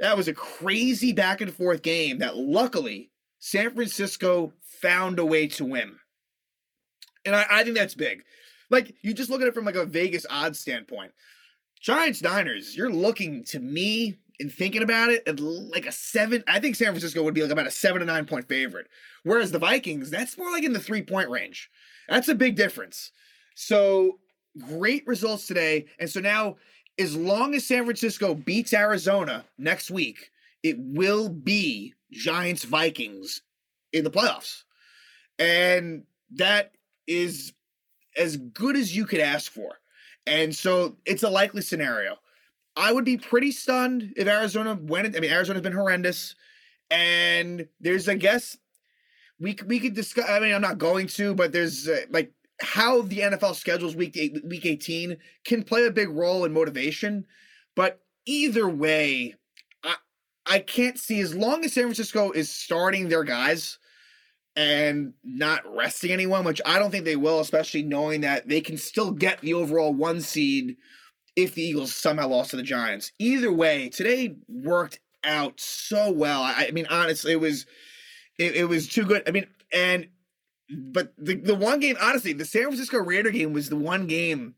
That 0.00 0.16
was 0.16 0.26
a 0.26 0.34
crazy 0.34 1.12
back 1.12 1.40
and 1.40 1.54
forth 1.54 1.82
game 1.82 2.18
that 2.18 2.36
luckily 2.36 3.12
San 3.38 3.72
Francisco 3.72 4.52
found 4.82 5.20
a 5.20 5.24
way 5.24 5.46
to 5.46 5.64
win. 5.64 5.96
And 7.24 7.36
I, 7.36 7.46
I 7.48 7.64
think 7.64 7.76
that's 7.76 7.94
big. 7.94 8.24
Like, 8.68 8.96
you 9.02 9.14
just 9.14 9.30
look 9.30 9.42
at 9.42 9.46
it 9.46 9.54
from 9.54 9.64
like 9.64 9.76
a 9.76 9.86
Vegas 9.86 10.26
odds 10.28 10.58
standpoint. 10.58 11.12
Giants 11.86 12.20
Niners, 12.20 12.76
you're 12.76 12.90
looking 12.90 13.44
to 13.44 13.60
me 13.60 14.16
and 14.40 14.52
thinking 14.52 14.82
about 14.82 15.08
it 15.08 15.22
like 15.38 15.86
a 15.86 15.92
seven. 15.92 16.42
I 16.48 16.58
think 16.58 16.74
San 16.74 16.88
Francisco 16.88 17.22
would 17.22 17.32
be 17.32 17.42
like 17.42 17.52
about 17.52 17.68
a 17.68 17.70
seven 17.70 18.00
to 18.00 18.04
nine 18.04 18.26
point 18.26 18.48
favorite. 18.48 18.88
Whereas 19.22 19.52
the 19.52 19.60
Vikings, 19.60 20.10
that's 20.10 20.36
more 20.36 20.50
like 20.50 20.64
in 20.64 20.72
the 20.72 20.80
three 20.80 21.02
point 21.02 21.30
range. 21.30 21.70
That's 22.08 22.26
a 22.26 22.34
big 22.34 22.56
difference. 22.56 23.12
So 23.54 24.18
great 24.58 25.06
results 25.06 25.46
today. 25.46 25.86
And 26.00 26.10
so 26.10 26.18
now, 26.18 26.56
as 26.98 27.14
long 27.14 27.54
as 27.54 27.64
San 27.64 27.84
Francisco 27.84 28.34
beats 28.34 28.74
Arizona 28.74 29.44
next 29.56 29.88
week, 29.88 30.32
it 30.64 30.76
will 30.80 31.28
be 31.28 31.94
Giants 32.10 32.64
Vikings 32.64 33.42
in 33.92 34.02
the 34.02 34.10
playoffs. 34.10 34.64
And 35.38 36.02
that 36.34 36.72
is 37.06 37.52
as 38.18 38.38
good 38.38 38.74
as 38.74 38.96
you 38.96 39.06
could 39.06 39.20
ask 39.20 39.52
for. 39.52 39.78
And 40.26 40.54
so 40.54 40.96
it's 41.06 41.22
a 41.22 41.30
likely 41.30 41.62
scenario. 41.62 42.16
I 42.76 42.92
would 42.92 43.04
be 43.04 43.16
pretty 43.16 43.52
stunned 43.52 44.12
if 44.16 44.28
Arizona 44.28 44.78
went. 44.80 45.16
I 45.16 45.20
mean, 45.20 45.32
Arizona's 45.32 45.62
been 45.62 45.72
horrendous, 45.72 46.34
and 46.90 47.66
there's, 47.80 48.08
I 48.08 48.16
guess, 48.16 48.58
we 49.40 49.56
we 49.66 49.80
could 49.80 49.94
discuss. 49.94 50.28
I 50.28 50.40
mean, 50.40 50.54
I'm 50.54 50.60
not 50.60 50.78
going 50.78 51.06
to, 51.08 51.34
but 51.34 51.52
there's 51.52 51.88
uh, 51.88 52.00
like 52.10 52.32
how 52.60 53.02
the 53.02 53.20
NFL 53.20 53.54
schedules 53.54 53.96
week 53.96 54.16
eight, 54.16 54.44
week 54.44 54.66
18 54.66 55.16
can 55.44 55.62
play 55.62 55.86
a 55.86 55.90
big 55.90 56.10
role 56.10 56.44
in 56.44 56.52
motivation. 56.52 57.26
But 57.74 58.00
either 58.26 58.68
way, 58.68 59.34
I 59.82 59.96
I 60.44 60.58
can't 60.58 60.98
see 60.98 61.20
as 61.20 61.34
long 61.34 61.64
as 61.64 61.72
San 61.72 61.84
Francisco 61.84 62.30
is 62.32 62.50
starting 62.50 63.08
their 63.08 63.24
guys 63.24 63.78
and 64.56 65.12
not 65.22 65.62
resting 65.74 66.10
anyone, 66.10 66.44
which 66.44 66.62
I 66.64 66.78
don't 66.78 66.90
think 66.90 67.04
they 67.04 67.16
will, 67.16 67.40
especially 67.40 67.82
knowing 67.82 68.22
that 68.22 68.48
they 68.48 68.60
can 68.60 68.78
still 68.78 69.10
get 69.10 69.40
the 69.40 69.54
overall 69.54 69.92
one 69.92 70.20
seed 70.22 70.76
if 71.36 71.54
the 71.54 71.62
Eagles 71.62 71.94
somehow 71.94 72.28
lost 72.28 72.50
to 72.50 72.56
the 72.56 72.62
Giants. 72.62 73.12
Either 73.18 73.52
way, 73.52 73.90
today 73.90 74.36
worked 74.48 74.98
out 75.22 75.60
so 75.60 76.10
well. 76.10 76.42
I, 76.42 76.66
I 76.68 76.70
mean, 76.70 76.86
honestly, 76.88 77.32
it 77.32 77.40
was 77.40 77.66
it, 78.38 78.56
it 78.56 78.64
was 78.64 78.88
too 78.88 79.04
good. 79.04 79.22
I 79.28 79.30
mean, 79.30 79.46
and 79.72 80.08
but 80.70 81.12
the 81.18 81.36
the 81.36 81.54
one 81.54 81.78
game, 81.78 81.96
honestly, 82.00 82.32
the 82.32 82.46
San 82.46 82.62
Francisco 82.62 82.98
Raider 82.98 83.30
game 83.30 83.52
was 83.52 83.68
the 83.68 83.76
one 83.76 84.06
game 84.06 84.54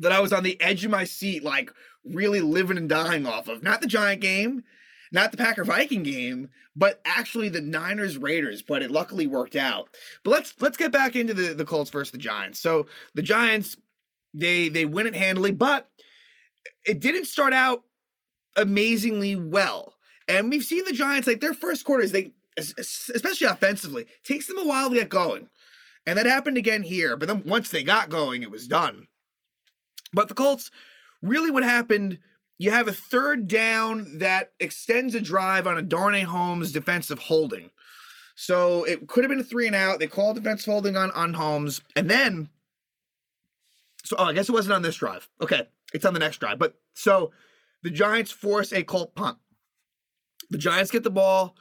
that 0.00 0.12
I 0.12 0.20
was 0.20 0.32
on 0.32 0.42
the 0.42 0.60
edge 0.60 0.84
of 0.84 0.90
my 0.90 1.04
seat, 1.04 1.44
like 1.44 1.72
really 2.04 2.40
living 2.40 2.76
and 2.76 2.88
dying 2.88 3.26
off 3.26 3.48
of. 3.48 3.62
Not 3.62 3.80
the 3.80 3.86
Giant 3.86 4.20
game, 4.20 4.64
not 5.12 5.30
the 5.30 5.36
Packer 5.36 5.64
Viking 5.64 6.02
game, 6.02 6.50
but 6.74 7.00
actually 7.04 7.48
the 7.48 7.60
Niners 7.60 8.18
Raiders. 8.18 8.62
But 8.62 8.82
it 8.82 8.90
luckily 8.90 9.26
worked 9.26 9.56
out. 9.56 9.88
But 10.24 10.30
let's 10.30 10.54
let's 10.60 10.76
get 10.76 10.92
back 10.92 11.16
into 11.16 11.34
the 11.34 11.54
the 11.54 11.64
Colts 11.64 11.90
versus 11.90 12.12
the 12.12 12.18
Giants. 12.18 12.60
So 12.60 12.86
the 13.14 13.22
Giants, 13.22 13.76
they 14.34 14.68
they 14.68 14.84
win 14.84 15.06
it 15.06 15.14
handily, 15.14 15.52
but 15.52 15.88
it 16.84 17.00
didn't 17.00 17.26
start 17.26 17.52
out 17.52 17.82
amazingly 18.56 19.36
well. 19.36 19.94
And 20.28 20.50
we've 20.50 20.64
seen 20.64 20.84
the 20.84 20.92
Giants 20.92 21.26
like 21.26 21.40
their 21.40 21.54
first 21.54 21.84
quarters, 21.84 22.12
they 22.12 22.32
especially 22.58 23.46
offensively, 23.46 24.06
takes 24.24 24.46
them 24.46 24.58
a 24.58 24.66
while 24.66 24.88
to 24.88 24.96
get 24.96 25.08
going. 25.08 25.48
And 26.06 26.18
that 26.18 26.26
happened 26.26 26.56
again 26.56 26.82
here. 26.82 27.16
But 27.16 27.28
then 27.28 27.42
once 27.44 27.70
they 27.70 27.82
got 27.82 28.08
going, 28.08 28.42
it 28.42 28.50
was 28.50 28.66
done. 28.66 29.08
But 30.12 30.28
the 30.28 30.34
Colts, 30.34 30.70
really 31.20 31.50
what 31.50 31.64
happened, 31.64 32.18
you 32.58 32.70
have 32.70 32.88
a 32.88 32.92
third 32.92 33.48
down 33.48 34.18
that 34.18 34.52
extends 34.60 35.14
a 35.14 35.20
drive 35.20 35.66
on 35.66 35.76
a 35.76 35.82
Darnay 35.82 36.22
Holmes 36.22 36.72
defensive 36.72 37.18
holding. 37.18 37.70
So 38.34 38.84
it 38.84 39.06
could 39.08 39.24
have 39.24 39.30
been 39.30 39.40
a 39.40 39.44
three 39.44 39.66
and 39.66 39.76
out. 39.76 39.98
They 39.98 40.06
called 40.06 40.36
defensive 40.36 40.70
holding 40.70 40.96
on, 40.96 41.10
on 41.12 41.34
Holmes. 41.34 41.80
And 41.94 42.10
then, 42.10 42.48
so 44.04 44.16
oh, 44.18 44.24
I 44.24 44.32
guess 44.32 44.48
it 44.48 44.52
wasn't 44.52 44.74
on 44.74 44.82
this 44.82 44.96
drive. 44.96 45.28
Okay, 45.40 45.66
it's 45.92 46.04
on 46.04 46.14
the 46.14 46.20
next 46.20 46.38
drive. 46.38 46.58
But 46.58 46.76
so 46.94 47.32
the 47.82 47.90
Giants 47.90 48.30
force 48.30 48.72
a 48.72 48.82
Colt 48.82 49.14
punt. 49.14 49.38
The 50.50 50.58
Giants 50.58 50.90
get 50.90 51.02
the 51.02 51.10
ball, 51.10 51.56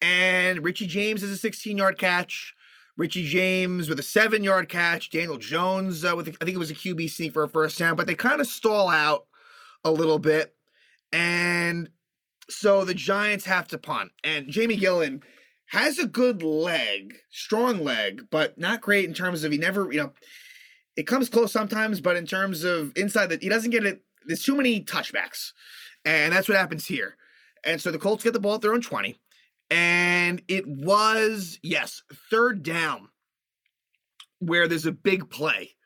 and 0.00 0.62
Richie 0.62 0.86
James 0.86 1.22
has 1.22 1.30
a 1.30 1.36
16 1.36 1.76
yard 1.76 1.98
catch. 1.98 2.54
Richie 2.96 3.26
James 3.26 3.88
with 3.88 3.98
a 3.98 4.02
seven 4.02 4.44
yard 4.44 4.68
catch. 4.68 5.10
Daniel 5.10 5.38
Jones 5.38 6.04
uh, 6.04 6.14
with, 6.16 6.28
a, 6.28 6.32
I 6.40 6.44
think 6.44 6.56
it 6.56 6.58
was 6.58 6.70
a 6.70 6.74
QB 6.74 7.10
sneak 7.10 7.32
for 7.32 7.42
a 7.42 7.48
first 7.48 7.78
down, 7.78 7.96
but 7.96 8.06
they 8.06 8.14
kind 8.14 8.40
of 8.40 8.46
stall 8.46 8.88
out 8.88 9.26
a 9.84 9.90
little 9.90 10.18
bit. 10.18 10.54
And 11.12 11.90
so 12.50 12.84
the 12.84 12.94
Giants 12.94 13.44
have 13.46 13.68
to 13.68 13.78
punt. 13.78 14.12
And 14.24 14.48
Jamie 14.48 14.78
Gillan 14.78 15.22
has 15.70 15.98
a 15.98 16.06
good 16.06 16.42
leg, 16.42 17.14
strong 17.30 17.84
leg, 17.84 18.22
but 18.30 18.58
not 18.58 18.80
great 18.80 19.04
in 19.04 19.14
terms 19.14 19.44
of 19.44 19.52
he 19.52 19.58
never, 19.58 19.92
you 19.92 20.00
know, 20.00 20.12
it 20.96 21.06
comes 21.06 21.28
close 21.28 21.52
sometimes, 21.52 22.00
but 22.00 22.16
in 22.16 22.26
terms 22.26 22.64
of 22.64 22.92
inside 22.96 23.28
that, 23.28 23.42
he 23.42 23.48
doesn't 23.48 23.70
get 23.70 23.84
it. 23.84 24.02
There's 24.26 24.42
too 24.42 24.56
many 24.56 24.82
touchbacks. 24.82 25.52
And 26.04 26.32
that's 26.32 26.48
what 26.48 26.58
happens 26.58 26.86
here. 26.86 27.16
And 27.64 27.80
so 27.80 27.90
the 27.90 27.98
Colts 27.98 28.24
get 28.24 28.32
the 28.32 28.40
ball 28.40 28.56
at 28.56 28.62
their 28.62 28.72
own 28.72 28.80
20. 28.80 29.20
And 29.70 30.42
it 30.48 30.66
was, 30.66 31.58
yes, 31.62 32.02
third 32.30 32.62
down 32.62 33.08
where 34.40 34.66
there's 34.66 34.86
a 34.86 34.92
big 34.92 35.30
play. 35.30 35.76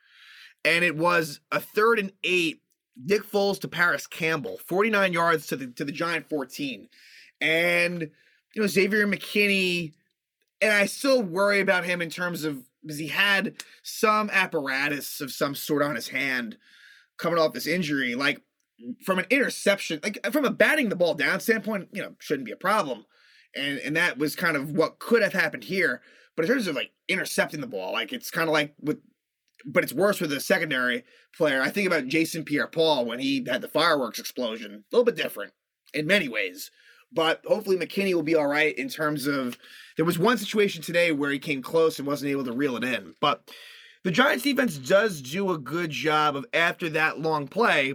And 0.65 0.83
it 0.83 0.95
was 0.95 1.41
a 1.51 1.59
third 1.59 1.99
and 1.99 2.11
eight. 2.23 2.61
Nick 2.95 3.23
Foles 3.23 3.59
to 3.61 3.67
Parris 3.67 4.07
Campbell, 4.07 4.59
49 4.65 5.13
yards 5.13 5.47
to 5.47 5.55
the 5.55 5.67
to 5.67 5.85
the 5.85 5.91
Giant 5.91 6.29
14. 6.29 6.87
And 7.41 8.11
you 8.53 8.61
know, 8.61 8.67
Xavier 8.67 9.07
McKinney, 9.07 9.93
and 10.61 10.73
I 10.73 10.85
still 10.85 11.23
worry 11.23 11.59
about 11.59 11.85
him 11.85 12.01
in 12.01 12.09
terms 12.09 12.43
of 12.43 12.63
because 12.81 12.99
he 12.99 13.07
had 13.07 13.55
some 13.81 14.29
apparatus 14.31 15.21
of 15.21 15.31
some 15.31 15.55
sort 15.55 15.81
on 15.81 15.95
his 15.95 16.09
hand 16.09 16.57
coming 17.17 17.39
off 17.39 17.53
this 17.53 17.67
injury. 17.67 18.15
Like 18.15 18.41
from 19.05 19.19
an 19.19 19.25
interception, 19.29 19.99
like 20.03 20.19
from 20.31 20.45
a 20.45 20.51
batting 20.51 20.89
the 20.89 20.95
ball 20.95 21.13
down 21.13 21.39
standpoint, 21.39 21.89
you 21.91 22.01
know, 22.01 22.15
shouldn't 22.19 22.45
be 22.45 22.51
a 22.51 22.57
problem 22.57 23.05
and 23.55 23.79
and 23.79 23.95
that 23.95 24.17
was 24.17 24.35
kind 24.35 24.57
of 24.57 24.71
what 24.71 24.99
could 24.99 25.21
have 25.21 25.33
happened 25.33 25.63
here. 25.63 26.01
But 26.35 26.45
in 26.45 26.51
terms 26.51 26.67
of 26.67 26.75
like 26.75 26.91
intercepting 27.07 27.61
the 27.61 27.67
ball, 27.67 27.93
like 27.93 28.11
it's 28.11 28.31
kind 28.31 28.49
of 28.49 28.53
like 28.53 28.73
with, 28.81 28.99
but 29.65 29.83
it's 29.83 29.93
worse 29.93 30.19
with 30.19 30.31
a 30.33 30.39
secondary 30.39 31.03
player. 31.35 31.61
I 31.61 31.69
think 31.69 31.87
about 31.87 32.07
Jason 32.07 32.43
Pierre-Paul 32.43 33.05
when 33.05 33.19
he 33.19 33.45
had 33.47 33.61
the 33.61 33.67
fireworks 33.67 34.19
explosion. 34.19 34.71
A 34.73 34.95
little 34.95 35.05
bit 35.05 35.15
different 35.15 35.53
in 35.93 36.07
many 36.07 36.27
ways, 36.27 36.71
but 37.11 37.41
hopefully 37.45 37.77
McKinney 37.77 38.13
will 38.13 38.23
be 38.23 38.35
all 38.35 38.47
right 38.47 38.77
in 38.77 38.89
terms 38.89 39.27
of. 39.27 39.57
There 39.95 40.05
was 40.05 40.17
one 40.17 40.37
situation 40.37 40.81
today 40.81 41.11
where 41.11 41.31
he 41.31 41.39
came 41.39 41.61
close 41.61 41.99
and 41.99 42.07
wasn't 42.07 42.31
able 42.31 42.45
to 42.45 42.53
reel 42.53 42.75
it 42.77 42.83
in, 42.83 43.13
but 43.21 43.51
the 44.03 44.11
Giants 44.11 44.43
defense 44.43 44.77
does 44.77 45.21
do 45.21 45.51
a 45.51 45.57
good 45.57 45.91
job 45.91 46.35
of 46.35 46.45
after 46.53 46.89
that 46.89 47.19
long 47.19 47.47
play 47.47 47.93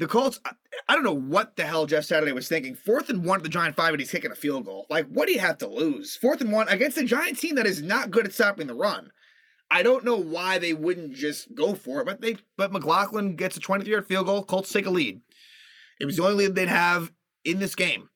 the 0.00 0.06
Colts, 0.06 0.40
I 0.88 0.94
don't 0.94 1.04
know 1.04 1.12
what 1.12 1.56
the 1.56 1.64
hell 1.66 1.84
Jeff 1.84 2.04
Saturday 2.04 2.32
was 2.32 2.48
thinking. 2.48 2.74
Fourth 2.74 3.10
and 3.10 3.22
one 3.22 3.40
at 3.40 3.42
the 3.42 3.50
Giant 3.50 3.76
five, 3.76 3.92
and 3.92 4.00
he's 4.00 4.10
kicking 4.10 4.32
a 4.32 4.34
field 4.34 4.64
goal. 4.64 4.86
Like, 4.88 5.06
what 5.08 5.26
do 5.26 5.34
you 5.34 5.40
have 5.40 5.58
to 5.58 5.68
lose? 5.68 6.16
Fourth 6.16 6.40
and 6.40 6.50
one 6.50 6.68
against 6.68 6.96
a 6.96 7.04
Giant 7.04 7.38
team 7.38 7.56
that 7.56 7.66
is 7.66 7.82
not 7.82 8.10
good 8.10 8.24
at 8.24 8.32
stopping 8.32 8.66
the 8.66 8.74
run. 8.74 9.10
I 9.70 9.82
don't 9.82 10.04
know 10.04 10.16
why 10.16 10.58
they 10.58 10.72
wouldn't 10.72 11.14
just 11.14 11.54
go 11.54 11.74
for 11.74 12.00
it, 12.00 12.06
but 12.06 12.20
they 12.20 12.36
but 12.56 12.72
McLaughlin 12.72 13.36
gets 13.36 13.56
a 13.56 13.60
23 13.60 13.92
yard 13.92 14.06
field 14.06 14.26
goal. 14.26 14.42
Colts 14.42 14.72
take 14.72 14.86
a 14.86 14.90
lead. 14.90 15.20
It 16.00 16.06
was 16.06 16.16
the 16.16 16.24
only 16.24 16.46
lead 16.46 16.54
they'd 16.54 16.68
have 16.68 17.12
in 17.44 17.58
this 17.58 17.74
game. 17.74 18.08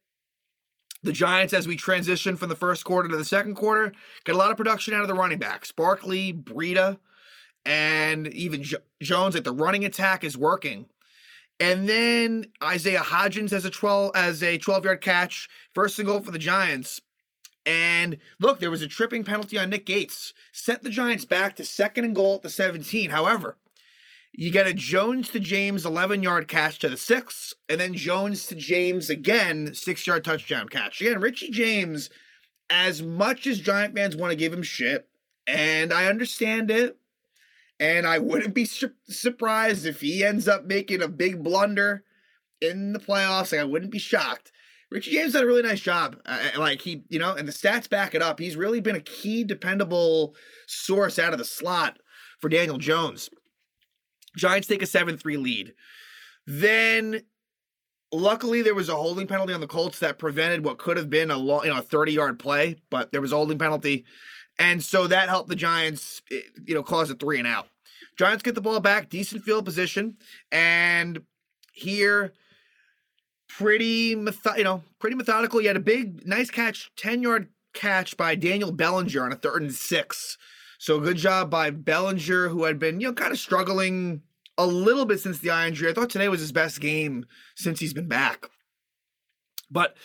The 1.02 1.12
Giants, 1.12 1.52
as 1.52 1.68
we 1.68 1.76
transition 1.76 2.37
from 2.37 2.49
the 2.49 2.56
first 2.56 2.84
quarter 2.84 3.08
to 3.08 3.16
the 3.16 3.26
second 3.26 3.56
quarter, 3.56 3.92
get 4.25 4.34
a 4.34 4.38
lot 4.38 4.50
of 4.50 4.56
production 4.56 4.94
out 4.94 5.02
of 5.02 5.08
the 5.08 5.14
running 5.14 5.38
backs. 5.38 5.70
Barkley, 5.70 6.32
Breida, 6.32 6.99
and 7.66 8.26
even 8.28 8.62
jo- 8.62 8.78
Jones. 9.02 9.34
Like 9.34 9.44
the 9.44 9.52
running 9.52 9.84
attack 9.84 10.25
is 10.25 10.37
working 10.37 10.87
and 11.61 11.88
then 11.88 12.46
Isaiah 12.62 13.00
Hodgins 13.00 13.50
has 13.50 13.64
a 13.64 13.70
12 13.70 14.12
as 14.14 14.42
a 14.42 14.58
12 14.58 14.84
yard 14.84 15.00
catch, 15.00 15.49
first 15.75 15.99
and 15.99 16.06
goal 16.06 16.20
for 16.20 16.30
the 16.30 16.38
Giants. 16.38 17.00
And 17.66 18.18
look, 18.38 18.61
there 18.61 18.71
was 18.71 18.83
a 18.83 18.88
tripping 18.88 19.25
penalty 19.25 19.59
on 19.59 19.71
Nick 19.71 19.87
Gates, 19.87 20.35
sent 20.52 20.83
the 20.83 20.90
Giants 20.90 21.25
back 21.25 21.56
to 21.56 21.64
second 21.64 22.04
and 22.04 22.14
goal 22.14 22.37
at 22.37 22.42
the 22.42 22.50
17. 22.50 23.11
However, 23.11 23.56
you 24.33 24.50
get 24.50 24.66
a 24.66 24.75
Jones 24.75 25.30
to 25.30 25.40
James 25.40 25.87
11 25.87 26.23
yard 26.23 26.49
catch 26.49 26.78
to 26.80 26.88
the 26.88 26.97
six, 26.97 27.54
and 27.68 27.80
then 27.80 27.94
Jones 27.94 28.47
to 28.49 28.54
James 28.54 29.09
again, 29.09 29.75
six 29.75 30.06
yard 30.06 30.25
touchdown 30.25 30.68
catch. 30.68 31.00
Again, 31.00 31.21
Richie 31.21 31.50
James, 31.50 32.11
as 32.68 33.00
much 33.00 33.47
as 33.47 33.61
Giant 33.61 33.94
fans 33.94 34.16
want 34.16 34.33
to 34.33 34.37
give 34.37 34.52
him 34.52 34.62
shit, 34.62 35.09
and 35.47 35.92
I 35.92 36.06
understand 36.06 36.71
it, 36.71 36.97
and 37.78 38.06
I 38.06 38.18
wouldn't 38.18 38.54
be 38.54 38.64
su- 38.64 38.92
surprised 39.09 39.87
if 39.87 40.00
he 40.00 40.25
ends 40.25 40.49
up 40.49 40.64
making 40.64 41.00
a 41.00 41.09
big 41.09 41.42
blunder 41.42 42.02
in 42.61 42.92
the 42.92 42.99
playoffs. 42.99 43.52
Like, 43.52 43.61
I 43.61 43.64
wouldn't 43.64 43.92
be 43.92 43.99
shocked. 43.99 44.50
Richie 44.94 45.10
James 45.10 45.32
did 45.32 45.42
a 45.42 45.46
really 45.46 45.60
nice 45.60 45.80
job. 45.80 46.16
Uh, 46.24 46.38
uh, 46.54 46.60
like 46.60 46.80
he, 46.80 47.02
you 47.08 47.18
know, 47.18 47.34
and 47.34 47.48
the 47.48 47.52
stats 47.52 47.90
back 47.90 48.14
it 48.14 48.22
up. 48.22 48.38
He's 48.38 48.54
really 48.54 48.80
been 48.80 48.94
a 48.94 49.00
key, 49.00 49.42
dependable 49.42 50.36
source 50.68 51.18
out 51.18 51.32
of 51.32 51.40
the 51.40 51.44
slot 51.44 51.98
for 52.38 52.48
Daniel 52.48 52.78
Jones. 52.78 53.28
Giants 54.36 54.68
take 54.68 54.82
a 54.82 54.86
7 54.86 55.18
3 55.18 55.36
lead. 55.36 55.74
Then, 56.46 57.22
luckily, 58.12 58.62
there 58.62 58.76
was 58.76 58.88
a 58.88 58.94
holding 58.94 59.26
penalty 59.26 59.52
on 59.52 59.60
the 59.60 59.66
Colts 59.66 59.98
that 59.98 60.16
prevented 60.16 60.64
what 60.64 60.78
could 60.78 60.96
have 60.96 61.10
been 61.10 61.32
a 61.32 61.36
long, 61.36 61.64
you 61.64 61.70
know, 61.70 61.80
a 61.80 61.82
30 61.82 62.12
yard 62.12 62.38
play, 62.38 62.76
but 62.88 63.10
there 63.10 63.20
was 63.20 63.32
a 63.32 63.36
holding 63.36 63.58
penalty. 63.58 64.04
And 64.60 64.80
so 64.80 65.08
that 65.08 65.28
helped 65.28 65.48
the 65.48 65.56
Giants, 65.56 66.22
eh, 66.30 66.38
you 66.66 66.74
know, 66.76 66.84
cause 66.84 67.10
a 67.10 67.16
three 67.16 67.40
and 67.40 67.48
out. 67.48 67.66
Giants 68.16 68.44
get 68.44 68.54
the 68.54 68.60
ball 68.60 68.78
back, 68.78 69.08
decent 69.08 69.42
field 69.42 69.64
position, 69.64 70.18
and 70.52 71.20
here, 71.72 72.32
pretty 73.58 74.14
method, 74.14 74.58
you 74.58 74.64
know, 74.64 74.82
pretty 74.99 75.16
methodical. 75.16 75.61
He 75.61 75.66
had 75.66 75.76
a 75.76 75.80
big, 75.80 76.26
nice 76.26 76.50
catch, 76.50 76.90
ten 76.96 77.23
yard 77.23 77.49
catch 77.73 78.16
by 78.16 78.34
Daniel 78.34 78.73
Bellinger 78.73 79.25
on 79.25 79.32
a 79.32 79.37
third 79.37 79.62
and 79.62 79.75
six. 79.75 80.38
So 80.78 81.00
good 81.00 81.16
job 81.16 81.50
by 81.50 81.70
Bellinger, 81.70 82.49
who 82.49 82.64
had 82.64 82.78
been, 82.78 83.00
you 83.00 83.08
know, 83.08 83.14
kind 83.14 83.32
of 83.32 83.38
struggling 83.38 84.23
a 84.58 84.66
little 84.66 85.04
bit 85.04 85.20
since 85.20 85.38
the 85.38 85.50
eye 85.50 85.68
injury. 85.68 85.90
I 85.90 85.94
thought 85.94 86.11
today 86.11 86.28
was 86.28 86.40
his 86.40 86.52
best 86.52 86.80
game 86.80 87.26
since 87.56 87.80
he's 87.80 87.94
been 87.94 88.08
back. 88.08 88.46
But 89.70 89.96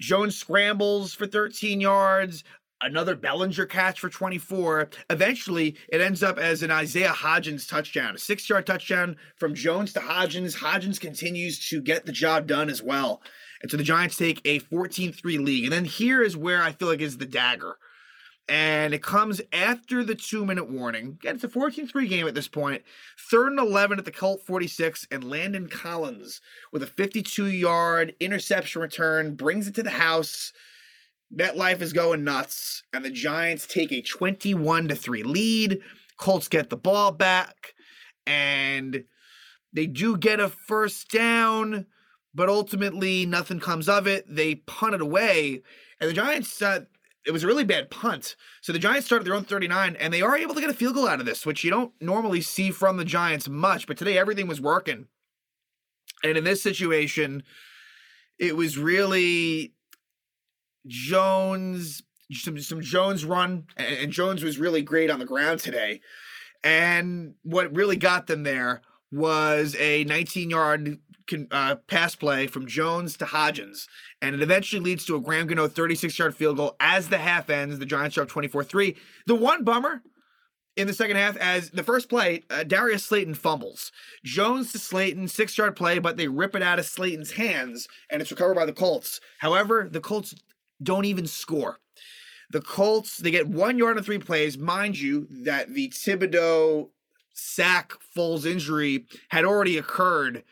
Jones 0.00 0.36
scrambles 0.36 1.14
for 1.14 1.26
13 1.26 1.80
yards 1.80 2.44
another 2.82 3.16
Bellinger 3.16 3.66
catch 3.66 4.00
for 4.00 4.08
24. 4.08 4.90
Eventually, 5.10 5.76
it 5.88 6.00
ends 6.00 6.22
up 6.22 6.38
as 6.38 6.62
an 6.62 6.70
Isaiah 6.70 7.10
Hodgins 7.12 7.68
touchdown, 7.68 8.14
a 8.14 8.18
six 8.18 8.48
yard 8.48 8.66
touchdown 8.66 9.16
from 9.36 9.54
Jones 9.54 9.92
to 9.94 10.00
Hodgins. 10.00 10.56
Hodgins 10.56 11.00
continues 11.00 11.68
to 11.70 11.80
get 11.80 12.06
the 12.06 12.12
job 12.12 12.46
done 12.46 12.68
as 12.68 12.82
well. 12.82 13.22
And 13.62 13.70
so 13.70 13.76
the 13.76 13.82
Giants 13.82 14.16
take 14.16 14.40
a 14.44 14.58
14 14.58 15.12
3 15.12 15.38
lead. 15.38 15.64
And 15.64 15.72
then 15.72 15.84
here 15.84 16.22
is 16.22 16.36
where 16.36 16.62
I 16.62 16.72
feel 16.72 16.88
like 16.88 17.00
is 17.00 17.18
the 17.18 17.26
dagger. 17.26 17.78
And 18.48 18.94
it 18.94 19.02
comes 19.02 19.40
after 19.52 20.04
the 20.04 20.14
two 20.14 20.44
minute 20.44 20.70
warning. 20.70 21.18
Again, 21.20 21.34
it's 21.36 21.44
a 21.44 21.48
14 21.48 21.88
3 21.88 22.06
game 22.06 22.28
at 22.28 22.34
this 22.34 22.48
point. 22.48 22.82
Third 23.18 23.48
and 23.48 23.58
11 23.58 23.98
at 23.98 24.04
the 24.04 24.12
Colt 24.12 24.42
46, 24.46 25.08
and 25.10 25.28
Landon 25.28 25.68
Collins 25.68 26.40
with 26.72 26.82
a 26.82 26.86
52 26.86 27.46
yard 27.46 28.14
interception 28.20 28.82
return 28.82 29.34
brings 29.34 29.66
it 29.66 29.74
to 29.76 29.82
the 29.82 29.90
house. 29.90 30.52
MetLife 31.34 31.80
is 31.80 31.92
going 31.92 32.24
nuts, 32.24 32.82
and 32.92 33.04
the 33.04 33.10
Giants 33.10 33.66
take 33.66 33.92
a 33.92 34.02
21 34.02 34.88
to 34.88 34.94
3 34.94 35.22
lead. 35.22 35.80
Colts 36.18 36.48
get 36.48 36.70
the 36.70 36.76
ball 36.76 37.12
back, 37.12 37.74
and 38.26 39.04
they 39.72 39.86
do 39.86 40.16
get 40.16 40.40
a 40.40 40.48
first 40.48 41.10
down, 41.10 41.86
but 42.34 42.48
ultimately 42.48 43.26
nothing 43.26 43.60
comes 43.60 43.88
of 43.88 44.06
it. 44.06 44.24
They 44.28 44.54
punt 44.54 44.94
it 44.94 45.00
away, 45.00 45.62
and 46.00 46.08
the 46.08 46.14
Giants. 46.14 46.62
It 47.26 47.32
was 47.32 47.42
a 47.42 47.48
really 47.48 47.64
bad 47.64 47.90
punt. 47.90 48.36
So 48.60 48.72
the 48.72 48.78
Giants 48.78 49.06
started 49.06 49.26
their 49.26 49.34
own 49.34 49.42
39, 49.42 49.96
and 49.96 50.14
they 50.14 50.22
are 50.22 50.36
able 50.36 50.54
to 50.54 50.60
get 50.60 50.70
a 50.70 50.74
field 50.74 50.94
goal 50.94 51.08
out 51.08 51.18
of 51.18 51.26
this, 51.26 51.44
which 51.44 51.64
you 51.64 51.70
don't 51.70 51.92
normally 52.00 52.40
see 52.40 52.70
from 52.70 52.98
the 52.98 53.04
Giants 53.04 53.48
much. 53.48 53.88
But 53.88 53.98
today 53.98 54.16
everything 54.16 54.46
was 54.46 54.60
working, 54.60 55.08
and 56.22 56.38
in 56.38 56.44
this 56.44 56.62
situation, 56.62 57.42
it 58.38 58.56
was 58.56 58.78
really 58.78 59.74
Jones, 60.86 62.02
some 62.32 62.58
some 62.60 62.80
Jones 62.80 63.24
run, 63.24 63.66
and, 63.76 63.96
and 63.96 64.12
Jones 64.12 64.42
was 64.42 64.58
really 64.58 64.82
great 64.82 65.10
on 65.10 65.18
the 65.18 65.24
ground 65.24 65.60
today. 65.60 66.00
And 66.64 67.34
what 67.42 67.74
really 67.74 67.96
got 67.96 68.26
them 68.26 68.42
there 68.42 68.82
was 69.12 69.76
a 69.78 70.04
19 70.04 70.50
yard 70.50 70.98
uh, 71.50 71.76
pass 71.86 72.14
play 72.14 72.46
from 72.46 72.66
Jones 72.66 73.16
to 73.16 73.24
Hodgins. 73.24 73.86
And 74.22 74.34
it 74.34 74.42
eventually 74.42 74.80
leads 74.80 75.04
to 75.06 75.16
a 75.16 75.20
Graham 75.20 75.46
Gano 75.46 75.68
36 75.68 76.18
yard 76.18 76.34
field 76.34 76.56
goal 76.56 76.76
as 76.80 77.08
the 77.08 77.18
half 77.18 77.50
ends. 77.50 77.78
The 77.78 77.86
Giants 77.86 78.16
are 78.18 78.22
up 78.22 78.28
24 78.28 78.64
3. 78.64 78.96
The 79.26 79.34
one 79.34 79.64
bummer 79.64 80.02
in 80.76 80.86
the 80.86 80.92
second 80.92 81.16
half, 81.16 81.36
as 81.38 81.70
the 81.70 81.82
first 81.82 82.08
play, 82.08 82.42
uh, 82.50 82.62
Darius 82.62 83.04
Slayton 83.04 83.34
fumbles. 83.34 83.90
Jones 84.24 84.72
to 84.72 84.78
Slayton, 84.78 85.28
six 85.28 85.56
yard 85.56 85.74
play, 85.74 85.98
but 85.98 86.16
they 86.16 86.28
rip 86.28 86.54
it 86.54 86.62
out 86.62 86.78
of 86.78 86.84
Slayton's 86.84 87.32
hands 87.32 87.88
and 88.10 88.20
it's 88.20 88.30
recovered 88.30 88.54
by 88.54 88.66
the 88.66 88.72
Colts. 88.72 89.20
However, 89.38 89.88
the 89.90 90.00
Colts 90.00 90.34
don't 90.82 91.04
even 91.04 91.26
score. 91.26 91.78
The 92.50 92.60
Colts, 92.60 93.18
they 93.18 93.30
get 93.30 93.48
one 93.48 93.78
yard 93.78 93.96
on 93.96 94.04
three 94.04 94.18
plays. 94.18 94.56
Mind 94.56 94.98
you, 94.98 95.26
that 95.30 95.74
the 95.74 95.88
Thibodeaux 95.88 96.90
sack 97.32 97.94
Foles 98.16 98.46
injury 98.46 99.06
had 99.28 99.44
already 99.44 99.78
occurred 99.78 100.44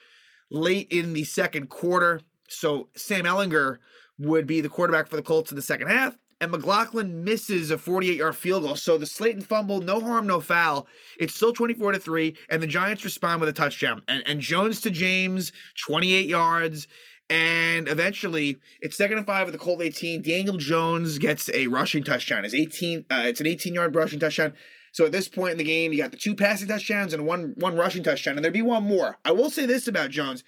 late 0.51 0.89
in 0.91 1.13
the 1.13 1.25
second 1.25 1.69
quarter. 1.69 2.21
So 2.49 2.89
Sam 2.95 3.25
Ehlinger 3.25 3.79
would 4.19 4.47
be 4.47 4.61
the 4.61 4.69
quarterback 4.69 5.09
for 5.09 5.17
the 5.17 5.23
Colts 5.23 5.51
in 5.51 5.57
the 5.57 5.63
second 5.63 5.89
half. 5.89 6.17
And 6.41 6.51
McLaughlin 6.51 7.25
misses 7.25 7.71
a 7.71 7.79
48 7.79 8.19
yard 8.19 8.37
field 8.37 8.65
goal. 8.65 8.77
So 8.77 8.99
the 8.99 9.07
Slayton 9.07 9.43
fumble, 9.43 9.81
no 9.81 10.01
harm, 10.01 10.27
no 10.27 10.41
foul. 10.41 10.87
It's 11.19 11.35
still 11.35 11.53
24 11.53 11.93
to 11.93 11.99
3. 11.99 12.37
And 12.51 12.63
the 12.63 12.67
Giants 12.67 13.05
respond 13.05 13.41
with 13.41 13.49
a 13.49 13.53
touchdown. 13.53 14.03
And, 14.09 14.23
and 14.27 14.41
Jones 14.41 14.81
to 14.83 14.91
James, 14.91 15.53
28 15.79 16.27
yards. 16.27 16.89
And 17.35 17.89
eventually, 17.89 18.59
it's 18.81 18.97
second 18.97 19.19
and 19.19 19.27
five 19.27 19.47
with 19.47 19.55
the 19.55 19.59
Colt 19.59 19.83
18. 19.83 20.23
Daniel 20.23 20.57
Jones 20.57 21.19
gets 21.19 21.51
a 21.53 21.67
rushing 21.67 22.05
touchdown. 22.05 22.45
It's 22.45 22.55
18. 22.55 23.07
Uh, 23.11 23.25
it's 23.27 23.41
an 23.41 23.49
18 23.49 23.75
yard 23.75 23.97
rushing 23.97 24.21
touchdown. 24.21 24.53
So 24.93 25.05
at 25.05 25.11
this 25.11 25.27
point 25.27 25.51
in 25.51 25.59
the 25.59 25.65
game, 25.65 25.93
you 25.93 25.99
got 25.99 26.13
the 26.13 26.17
two 26.17 26.37
passing 26.37 26.69
touchdowns 26.69 27.13
and 27.13 27.27
one 27.27 27.55
one 27.57 27.75
rushing 27.75 28.05
touchdown, 28.05 28.37
and 28.37 28.45
there'd 28.45 28.55
be 28.55 28.63
one 28.63 28.85
more. 28.85 29.19
I 29.25 29.33
will 29.33 29.51
say 29.51 29.67
this 29.67 29.89
about 29.89 30.11
Jones: 30.11 30.45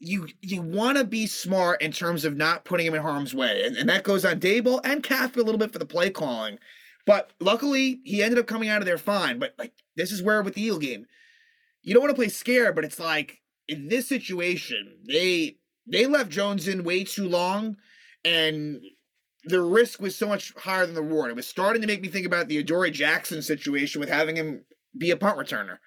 you 0.00 0.26
you 0.42 0.62
want 0.62 0.98
to 0.98 1.04
be 1.04 1.28
smart 1.28 1.80
in 1.80 1.92
terms 1.92 2.24
of 2.24 2.36
not 2.36 2.64
putting 2.64 2.86
him 2.86 2.94
in 2.94 3.02
harm's 3.02 3.32
way, 3.32 3.62
and, 3.64 3.76
and 3.76 3.88
that 3.88 4.02
goes 4.02 4.24
on 4.24 4.40
Daboll 4.40 4.80
and 4.82 5.00
Kafka 5.00 5.36
a 5.36 5.42
little 5.42 5.58
bit 5.58 5.72
for 5.72 5.78
the 5.78 5.86
play 5.86 6.10
calling. 6.10 6.58
But 7.06 7.32
luckily, 7.38 8.00
he 8.02 8.20
ended 8.20 8.40
up 8.40 8.48
coming 8.48 8.68
out 8.68 8.80
of 8.80 8.86
there 8.86 8.98
fine. 8.98 9.38
But 9.38 9.54
like 9.58 9.74
this 9.94 10.10
is 10.10 10.24
where 10.24 10.42
with 10.42 10.54
the 10.54 10.62
Eagle 10.62 10.80
game, 10.80 11.06
you 11.82 11.94
don't 11.94 12.02
want 12.02 12.10
to 12.10 12.20
play 12.20 12.30
scared, 12.30 12.74
but 12.74 12.84
it's 12.84 12.98
like 12.98 13.42
in 13.68 13.86
this 13.86 14.08
situation, 14.08 14.98
they 15.06 15.58
they 15.86 16.06
left 16.06 16.30
Jones 16.30 16.68
in 16.68 16.84
way 16.84 17.04
too 17.04 17.28
long, 17.28 17.76
and 18.24 18.80
the 19.44 19.60
risk 19.60 20.00
was 20.00 20.16
so 20.16 20.26
much 20.26 20.52
higher 20.56 20.86
than 20.86 20.94
the 20.94 21.02
reward. 21.02 21.30
It 21.30 21.36
was 21.36 21.46
starting 21.46 21.82
to 21.82 21.88
make 21.88 22.00
me 22.00 22.08
think 22.08 22.26
about 22.26 22.48
the 22.48 22.58
Adoree 22.58 22.90
Jackson 22.90 23.42
situation 23.42 24.00
with 24.00 24.08
having 24.08 24.36
him 24.36 24.64
be 24.96 25.10
a 25.10 25.16
punt 25.16 25.38
returner. 25.38 25.78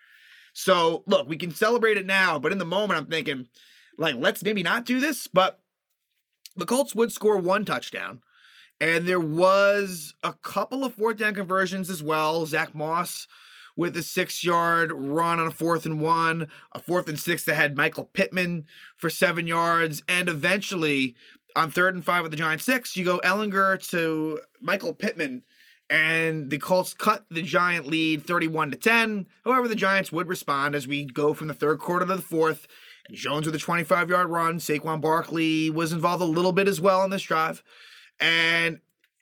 So 0.54 1.04
look, 1.08 1.28
we 1.28 1.38
can 1.38 1.52
celebrate 1.52 1.98
it 1.98 2.06
now, 2.06 2.40
but 2.40 2.52
in 2.52 2.58
the 2.58 2.66
moment, 2.66 3.00
I'm 3.00 3.08
thinking, 3.08 3.48
like, 3.98 4.16
let's 4.16 4.44
maybe 4.44 4.64
not 4.64 4.86
do 4.86 5.00
this. 5.00 5.28
But 5.28 5.60
the 6.56 6.66
Colts 6.66 6.96
would 6.96 7.12
score 7.12 7.38
one 7.38 7.66
touchdown. 7.66 8.22
And 8.80 9.08
there 9.08 9.20
was 9.20 10.14
a 10.24 10.34
couple 10.34 10.84
of 10.84 10.94
fourth 10.94 11.18
down 11.18 11.34
conversions 11.34 11.90
as 11.90 12.04
well. 12.04 12.46
Zack 12.46 12.76
Moss 12.76 13.28
with 13.78 13.96
a 13.96 14.04
six 14.04 14.44
yard 14.44 14.92
run 14.92 15.40
on 15.40 15.48
a 15.48 15.52
fourth 15.52 15.86
and 15.86 16.02
one, 16.02 16.50
a 16.74 16.80
fourth 16.80 17.08
and 17.08 17.20
six 17.20 17.46
that 17.46 17.56
had 17.56 17.78
Michael 17.78 18.06
Pittman 18.06 18.66
for 18.98 19.10
seven 19.10 19.48
yards, 19.48 20.04
and 20.10 20.28
eventually 20.28 21.16
on 21.56 21.72
third 21.72 21.96
and 21.96 22.04
five 22.04 22.24
with 22.24 22.32
the 22.32 22.38
Giants 22.38 22.66
six, 22.66 22.98
you 22.98 23.06
go 23.06 23.20
Ehlinger 23.24 23.88
to 23.90 24.40
Michael 24.60 24.94
Pittman, 24.94 25.44
and 25.90 26.50
the 26.50 26.58
Colts 26.58 26.94
cut 26.94 27.26
the 27.30 27.42
Giant 27.42 27.88
lead 27.88 28.26
31 28.26 28.72
to 28.72 28.78
10. 28.78 29.28
However, 29.46 29.68
the 29.68 29.76
Giants 29.76 30.12
would 30.12 30.28
respond 30.28 30.76
as 30.76 30.88
we 30.88 31.06
go 31.06 31.34
from 31.34 31.48
the 31.48 31.54
third 31.54 31.80
quarter 31.80 32.06
to 32.06 32.16
the 32.16 32.22
fourth. 32.22 32.68
Jones 33.12 33.46
with 33.46 33.56
a 33.56 33.60
25 33.60 34.10
yard 34.10 34.30
run. 34.30 34.58
Saquon 34.58 35.00
Barkley 35.00 35.70
was 35.70 35.94
involved 35.94 36.22
a 36.22 36.26
little 36.26 36.52
bit 36.52 36.68
as 36.68 36.82
well 36.82 37.02
on 37.02 37.10
this 37.10 37.22
drive. 37.22 37.64
And 38.20 38.80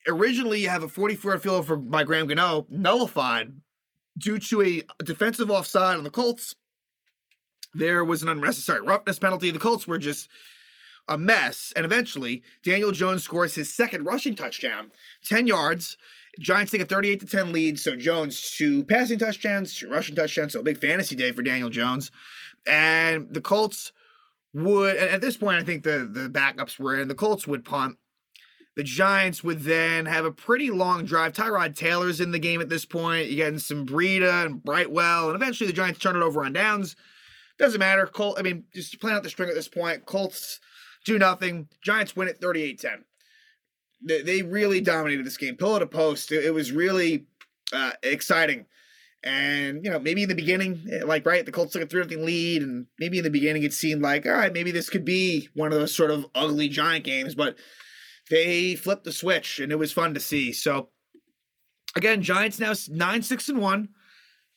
originally, 0.08 0.62
you 0.62 0.70
have 0.70 0.82
a 0.82 0.88
44 0.88 1.32
yard 1.32 1.44
field 1.44 1.68
for 1.68 1.78
by 1.78 2.04
Graham 2.04 2.28
Gano 2.28 2.66
nullified 2.70 3.54
due 4.18 4.40
to 4.40 4.62
a 4.62 4.84
defensive 5.04 5.52
offside 5.52 5.98
on 5.98 6.04
the 6.04 6.10
Colts. 6.10 6.56
There 7.74 8.06
was 8.06 8.24
an 8.24 8.30
unnecessary 8.30 8.82
roughness 8.82 9.20
penalty. 9.20 9.52
The 9.52 9.60
Colts 9.60 9.88
were 9.88 9.98
just 9.98 10.30
a 11.08 11.18
mess. 11.18 11.74
And 11.76 11.86
eventually, 11.86 12.44
Daniel 12.64 12.92
Jones 12.92 13.24
scores 13.24 13.56
his 13.56 13.74
second 13.74 14.06
rushing 14.06 14.36
touchdown, 14.36 14.92
10 15.26 15.48
yards. 15.48 15.98
Giants 16.40 16.72
take 16.72 16.82
a 16.82 16.86
38 16.86 17.20
to 17.22 17.26
10 17.26 17.52
lead. 17.52 17.80
So 17.80 17.96
Jones, 17.96 18.56
two 18.58 18.84
passing 18.86 19.20
touchdowns, 19.20 19.76
two 19.76 19.90
rushing 19.90 20.16
touchdowns. 20.16 20.54
So 20.54 20.60
a 20.60 20.64
big 20.64 20.80
fantasy 20.80 21.16
day 21.16 21.32
for 21.32 21.42
Daniel 21.42 21.70
Jones. 21.70 22.12
And 22.68 23.34
the 23.34 23.42
Colts 23.42 23.92
would, 24.54 24.98
at 24.98 25.22
this 25.22 25.38
point, 25.38 25.58
I 25.58 25.64
think 25.64 25.84
the, 25.84 26.10
the 26.12 26.30
backups 26.30 26.80
were 26.80 27.00
in. 27.00 27.08
The 27.08 27.16
Colts 27.16 27.48
would 27.48 27.64
punt. 27.64 27.98
The 28.76 28.84
Giants 28.84 29.44
would 29.44 29.62
then 29.62 30.06
have 30.06 30.26
a 30.26 30.32
pretty 30.32 30.70
long 30.70 31.06
drive. 31.06 31.34
Tyrod 31.34 31.76
Taylor's 31.76 32.20
in 32.20 32.32
the 32.32 32.40
game 32.40 32.60
at 32.60 32.68
this 32.68 32.84
point. 32.84 33.28
You're 33.28 33.46
getting 33.46 33.60
some 33.60 33.86
Breida 33.86 34.46
and 34.46 34.62
Brightwell, 34.62 35.30
and 35.30 35.36
eventually 35.36 35.68
the 35.68 35.76
Giants 35.76 36.00
turn 36.00 36.18
it 36.18 36.22
over 36.22 36.44
on 36.44 36.54
downs. 36.54 36.96
Doesn't 37.58 37.80
matter. 37.80 38.06
Colt, 38.06 38.36
I 38.38 38.42
mean, 38.42 38.66
just 38.74 39.00
playing 39.00 39.16
out 39.16 39.24
the 39.24 39.30
string 39.30 39.48
at 39.48 39.56
this 39.56 39.70
point. 39.70 40.06
Colts 40.06 40.60
do 41.06 41.18
nothing. 41.18 41.70
Giants 41.82 42.16
win 42.16 42.28
it 42.28 42.42
38 42.42 42.80
10. 42.80 43.06
They, 44.04 44.22
they 44.22 44.42
really 44.42 44.82
dominated 44.82 45.26
this 45.26 45.38
game, 45.38 45.56
pillow 45.56 45.80
to 45.80 45.88
post. 45.88 46.34
It, 46.34 46.44
it 46.44 46.54
was 46.54 46.74
really 46.74 47.28
uh, 47.72 47.94
exciting. 48.04 48.66
And, 49.24 49.84
you 49.84 49.90
know, 49.90 50.00
maybe 50.00 50.24
in 50.24 50.30
the 50.30 50.36
beginning, 50.36 50.86
eh, 50.92 51.04
like, 51.04 51.26
right, 51.26 51.46
the 51.46 51.52
Colts 51.52 51.74
took 51.74 51.82
a 51.82 51.88
3 51.88 52.10
0 52.10 52.22
lead, 52.24 52.62
and 52.62 52.88
maybe 53.00 53.18
in 53.18 53.24
the 53.24 53.32
beginning 53.32 53.64
it 53.64 53.74
seemed 53.74 54.02
like, 54.02 54.26
all 54.26 54.34
right, 54.34 54.54
maybe 54.54 54.72
this 54.72 54.90
could 54.90 55.06
be 55.06 55.50
one 55.54 55.72
of 55.72 55.80
those 55.80 55.96
sort 55.96 56.12
of 56.12 56.28
ugly 56.36 56.68
Giant 56.68 57.06
games, 57.06 57.34
but 57.34 57.56
they 58.30 58.76
flipped 58.76 59.04
the 59.04 59.12
switch 59.12 59.60
and 59.60 59.72
it 59.72 59.80
was 59.80 59.92
fun 59.92 60.14
to 60.14 60.20
see. 60.20 60.52
So 60.52 60.90
again, 61.96 62.22
Giants 62.22 62.60
now 62.60 62.74
nine 62.90 63.22
six 63.22 63.50
and 63.50 63.60
one, 63.60 63.90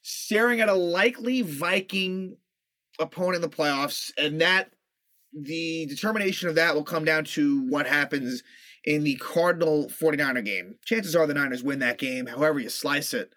staring 0.03 0.61
at 0.61 0.69
a 0.69 0.75
likely 0.75 1.43
Viking 1.43 2.37
opponent 2.99 3.37
in 3.37 3.43
the 3.43 3.57
playoffs, 3.57 4.11
and 4.17 4.41
that 4.41 4.71
the 5.33 5.87
determination 5.87 6.49
of 6.49 6.55
that 6.55 6.75
will 6.75 6.85
come 6.85 7.05
down 7.05 7.25
to 7.25 7.69
what 7.69 7.87
happens 7.87 8.43
in 8.85 9.05
the 9.05 9.17
Cardinal 9.17 9.89
49er 9.89 10.45
game. 10.45 10.77
Chances 10.85 11.15
are 11.15 11.27
the 11.27 11.35
Niners 11.35 11.63
win 11.63 11.81
that 11.81 11.99
game, 11.99 12.27
however 12.27 12.59
you 12.59 12.69
slice 12.69 13.13
it. 13.13 13.31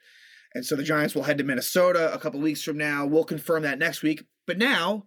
And 0.53 0.65
so 0.65 0.75
the 0.75 0.83
Giants 0.83 1.15
will 1.15 1.23
head 1.23 1.37
to 1.37 1.43
Minnesota 1.43 2.13
a 2.13 2.17
couple 2.17 2.39
weeks 2.39 2.63
from 2.63 2.77
now. 2.77 3.05
We'll 3.05 3.23
confirm 3.23 3.63
that 3.63 3.79
next 3.79 4.01
week. 4.01 4.23
But 4.47 4.57
now 4.57 5.05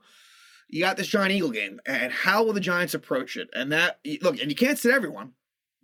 you 0.75 0.81
got 0.81 0.97
this 0.97 1.07
Giant 1.07 1.31
Eagle 1.31 1.53
game, 1.53 1.81
and 1.87 2.11
how 2.13 2.43
will 2.43 2.53
the 2.53 2.59
Giants 2.59 2.95
approach 2.95 3.37
it? 3.37 3.49
And 3.55 3.71
that 3.71 4.01
look, 4.23 4.41
and 4.41 4.51
you 4.51 4.57
can't 4.57 4.77
sit 4.77 4.93
everyone, 4.93 5.35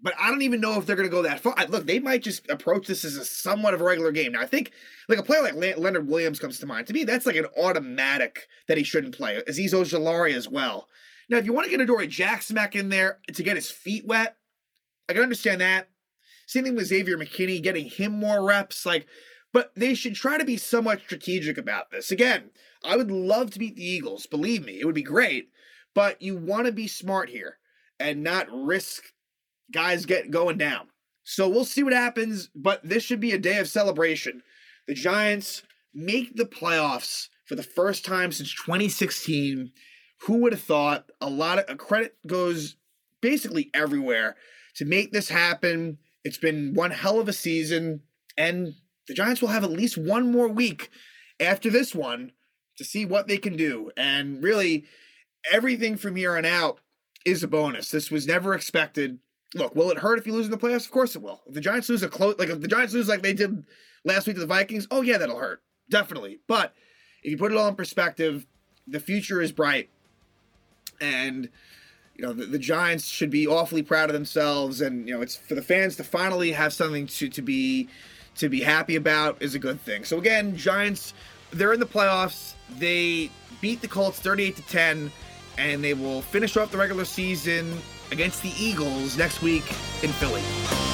but 0.02 0.14
I 0.18 0.28
don't 0.28 0.42
even 0.42 0.60
know 0.60 0.80
if 0.80 0.84
they're 0.84 0.96
going 0.96 1.08
to 1.08 1.14
go 1.14 1.22
that 1.22 1.38
far. 1.38 1.54
Look, 1.68 1.86
they 1.86 2.00
might 2.00 2.24
just 2.24 2.50
approach 2.50 2.88
this 2.88 3.04
as 3.04 3.14
a 3.16 3.24
somewhat 3.24 3.72
of 3.72 3.80
a 3.80 3.84
regular 3.84 4.10
game. 4.10 4.32
Now, 4.32 4.40
I 4.40 4.46
think 4.46 4.72
like 5.08 5.20
a 5.20 5.22
player 5.22 5.42
like 5.42 5.54
Leonard 5.78 6.08
Williams 6.08 6.40
comes 6.40 6.58
to 6.58 6.66
mind. 6.66 6.88
To 6.88 6.92
me, 6.92 7.04
that's 7.04 7.24
like 7.24 7.36
an 7.36 7.46
automatic 7.56 8.48
that 8.66 8.78
he 8.78 8.82
shouldn't 8.82 9.16
play. 9.16 9.40
Azeez 9.48 9.72
Ojulari 9.72 10.34
as 10.34 10.48
well. 10.48 10.88
Now, 11.28 11.36
if 11.36 11.44
you 11.44 11.52
want 11.52 11.66
to 11.66 11.70
get 11.70 11.80
Adoree 11.80 12.08
Jackson 12.08 12.56
back 12.56 12.74
in 12.74 12.88
there 12.88 13.20
to 13.32 13.42
get 13.44 13.54
his 13.54 13.70
feet 13.70 14.04
wet, 14.08 14.38
I 15.08 15.12
can 15.12 15.22
understand 15.22 15.60
that. 15.60 15.88
Same 16.48 16.64
thing 16.64 16.74
with 16.74 16.86
Xavier 16.86 17.16
McKinney, 17.16 17.62
getting 17.62 17.88
him 17.88 18.10
more 18.10 18.44
reps. 18.44 18.84
Like, 18.84 19.06
but 19.52 19.72
they 19.74 19.94
should 19.94 20.14
try 20.14 20.38
to 20.38 20.44
be 20.44 20.56
somewhat 20.56 21.00
strategic 21.00 21.58
about 21.58 21.90
this. 21.90 22.10
Again, 22.10 22.50
I 22.84 22.96
would 22.96 23.10
love 23.10 23.50
to 23.50 23.58
beat 23.58 23.76
the 23.76 23.84
Eagles. 23.84 24.26
Believe 24.26 24.64
me, 24.64 24.80
it 24.80 24.84
would 24.84 24.94
be 24.94 25.02
great. 25.02 25.50
But 25.94 26.22
you 26.22 26.36
want 26.36 26.66
to 26.66 26.72
be 26.72 26.86
smart 26.86 27.28
here 27.30 27.58
and 27.98 28.22
not 28.22 28.46
risk 28.50 29.12
guys 29.72 30.06
get 30.06 30.30
going 30.30 30.58
down. 30.58 30.88
So 31.24 31.48
we'll 31.48 31.64
see 31.64 31.82
what 31.82 31.92
happens, 31.92 32.48
but 32.54 32.80
this 32.82 33.02
should 33.02 33.20
be 33.20 33.32
a 33.32 33.38
day 33.38 33.58
of 33.58 33.68
celebration. 33.68 34.42
The 34.86 34.94
Giants 34.94 35.62
make 35.92 36.36
the 36.36 36.44
playoffs 36.44 37.28
for 37.44 37.54
the 37.54 37.62
first 37.62 38.04
time 38.04 38.32
since 38.32 38.54
2016. 38.54 39.72
Who 40.22 40.38
would 40.38 40.52
have 40.52 40.62
thought? 40.62 41.10
A 41.20 41.28
lot 41.28 41.58
of 41.58 41.64
a 41.68 41.76
credit 41.76 42.16
goes 42.26 42.76
basically 43.20 43.70
everywhere 43.74 44.36
to 44.76 44.84
make 44.84 45.12
this 45.12 45.28
happen. 45.28 45.98
It's 46.24 46.38
been 46.38 46.74
one 46.74 46.90
hell 46.90 47.20
of 47.20 47.28
a 47.28 47.32
season, 47.32 48.02
and 48.36 48.74
the 49.08 49.14
Giants 49.14 49.40
will 49.40 49.48
have 49.48 49.64
at 49.64 49.70
least 49.70 49.98
one 49.98 50.30
more 50.30 50.48
week 50.48 50.90
after 51.38 51.70
this 51.70 51.94
one 51.94 52.32
to 52.76 52.84
see 52.84 53.04
what 53.04 53.28
they 53.28 53.38
can 53.38 53.56
do. 53.56 53.90
And 53.96 54.42
really, 54.42 54.84
everything 55.52 55.96
from 55.96 56.16
here 56.16 56.36
on 56.36 56.44
out 56.44 56.80
is 57.24 57.42
a 57.42 57.48
bonus. 57.48 57.90
This 57.90 58.10
was 58.10 58.26
never 58.26 58.54
expected. 58.54 59.18
Look, 59.54 59.74
will 59.74 59.90
it 59.90 59.98
hurt 59.98 60.18
if 60.18 60.26
you 60.26 60.32
lose 60.32 60.46
in 60.46 60.52
the 60.52 60.58
playoffs? 60.58 60.84
Of 60.84 60.92
course 60.92 61.16
it 61.16 61.22
will. 61.22 61.42
If 61.46 61.54
the 61.54 61.60
Giants 61.60 61.88
lose 61.88 62.02
a 62.02 62.08
close, 62.08 62.36
like 62.38 62.48
if 62.48 62.60
the 62.60 62.68
Giants 62.68 62.94
lose 62.94 63.08
like 63.08 63.22
they 63.22 63.32
did 63.32 63.64
last 64.04 64.26
week 64.26 64.36
to 64.36 64.40
the 64.40 64.46
Vikings, 64.46 64.86
oh 64.90 65.02
yeah, 65.02 65.18
that'll 65.18 65.38
hurt 65.38 65.62
definitely. 65.90 66.38
But 66.46 66.72
if 67.22 67.30
you 67.30 67.36
put 67.36 67.52
it 67.52 67.58
all 67.58 67.68
in 67.68 67.74
perspective, 67.74 68.46
the 68.86 69.00
future 69.00 69.42
is 69.42 69.52
bright, 69.52 69.90
and 71.00 71.50
you 72.14 72.24
know 72.24 72.32
the, 72.32 72.46
the, 72.46 72.58
Giants 72.58 73.06
should 73.06 73.30
be 73.30 73.46
awfully 73.46 73.82
proud 73.82 74.08
of 74.08 74.14
themselves. 74.14 74.80
And 74.80 75.06
you 75.06 75.14
know 75.14 75.20
it's 75.20 75.36
for 75.36 75.54
the 75.54 75.62
fans 75.62 75.96
to 75.96 76.04
finally 76.04 76.52
have 76.52 76.72
something 76.72 77.06
to 77.08 77.28
to 77.28 77.42
be 77.42 77.88
to 78.40 78.48
be 78.48 78.60
happy 78.60 78.96
about 78.96 79.40
is 79.40 79.54
a 79.54 79.58
good 79.58 79.80
thing. 79.80 80.04
So 80.04 80.18
again, 80.18 80.56
Giants, 80.56 81.14
they're 81.50 81.72
in 81.72 81.80
the 81.80 81.86
playoffs. 81.86 82.54
They 82.78 83.30
beat 83.60 83.82
the 83.82 83.88
Colts 83.88 84.18
38 84.18 84.56
to 84.56 84.62
10, 84.62 85.12
and 85.58 85.84
they 85.84 85.94
will 85.94 86.22
finish 86.22 86.56
off 86.56 86.72
the 86.72 86.78
regular 86.78 87.04
season 87.04 87.78
against 88.10 88.42
the 88.42 88.52
Eagles 88.58 89.16
next 89.16 89.42
week 89.42 89.64
in 90.02 90.10
Philly. 90.10 90.89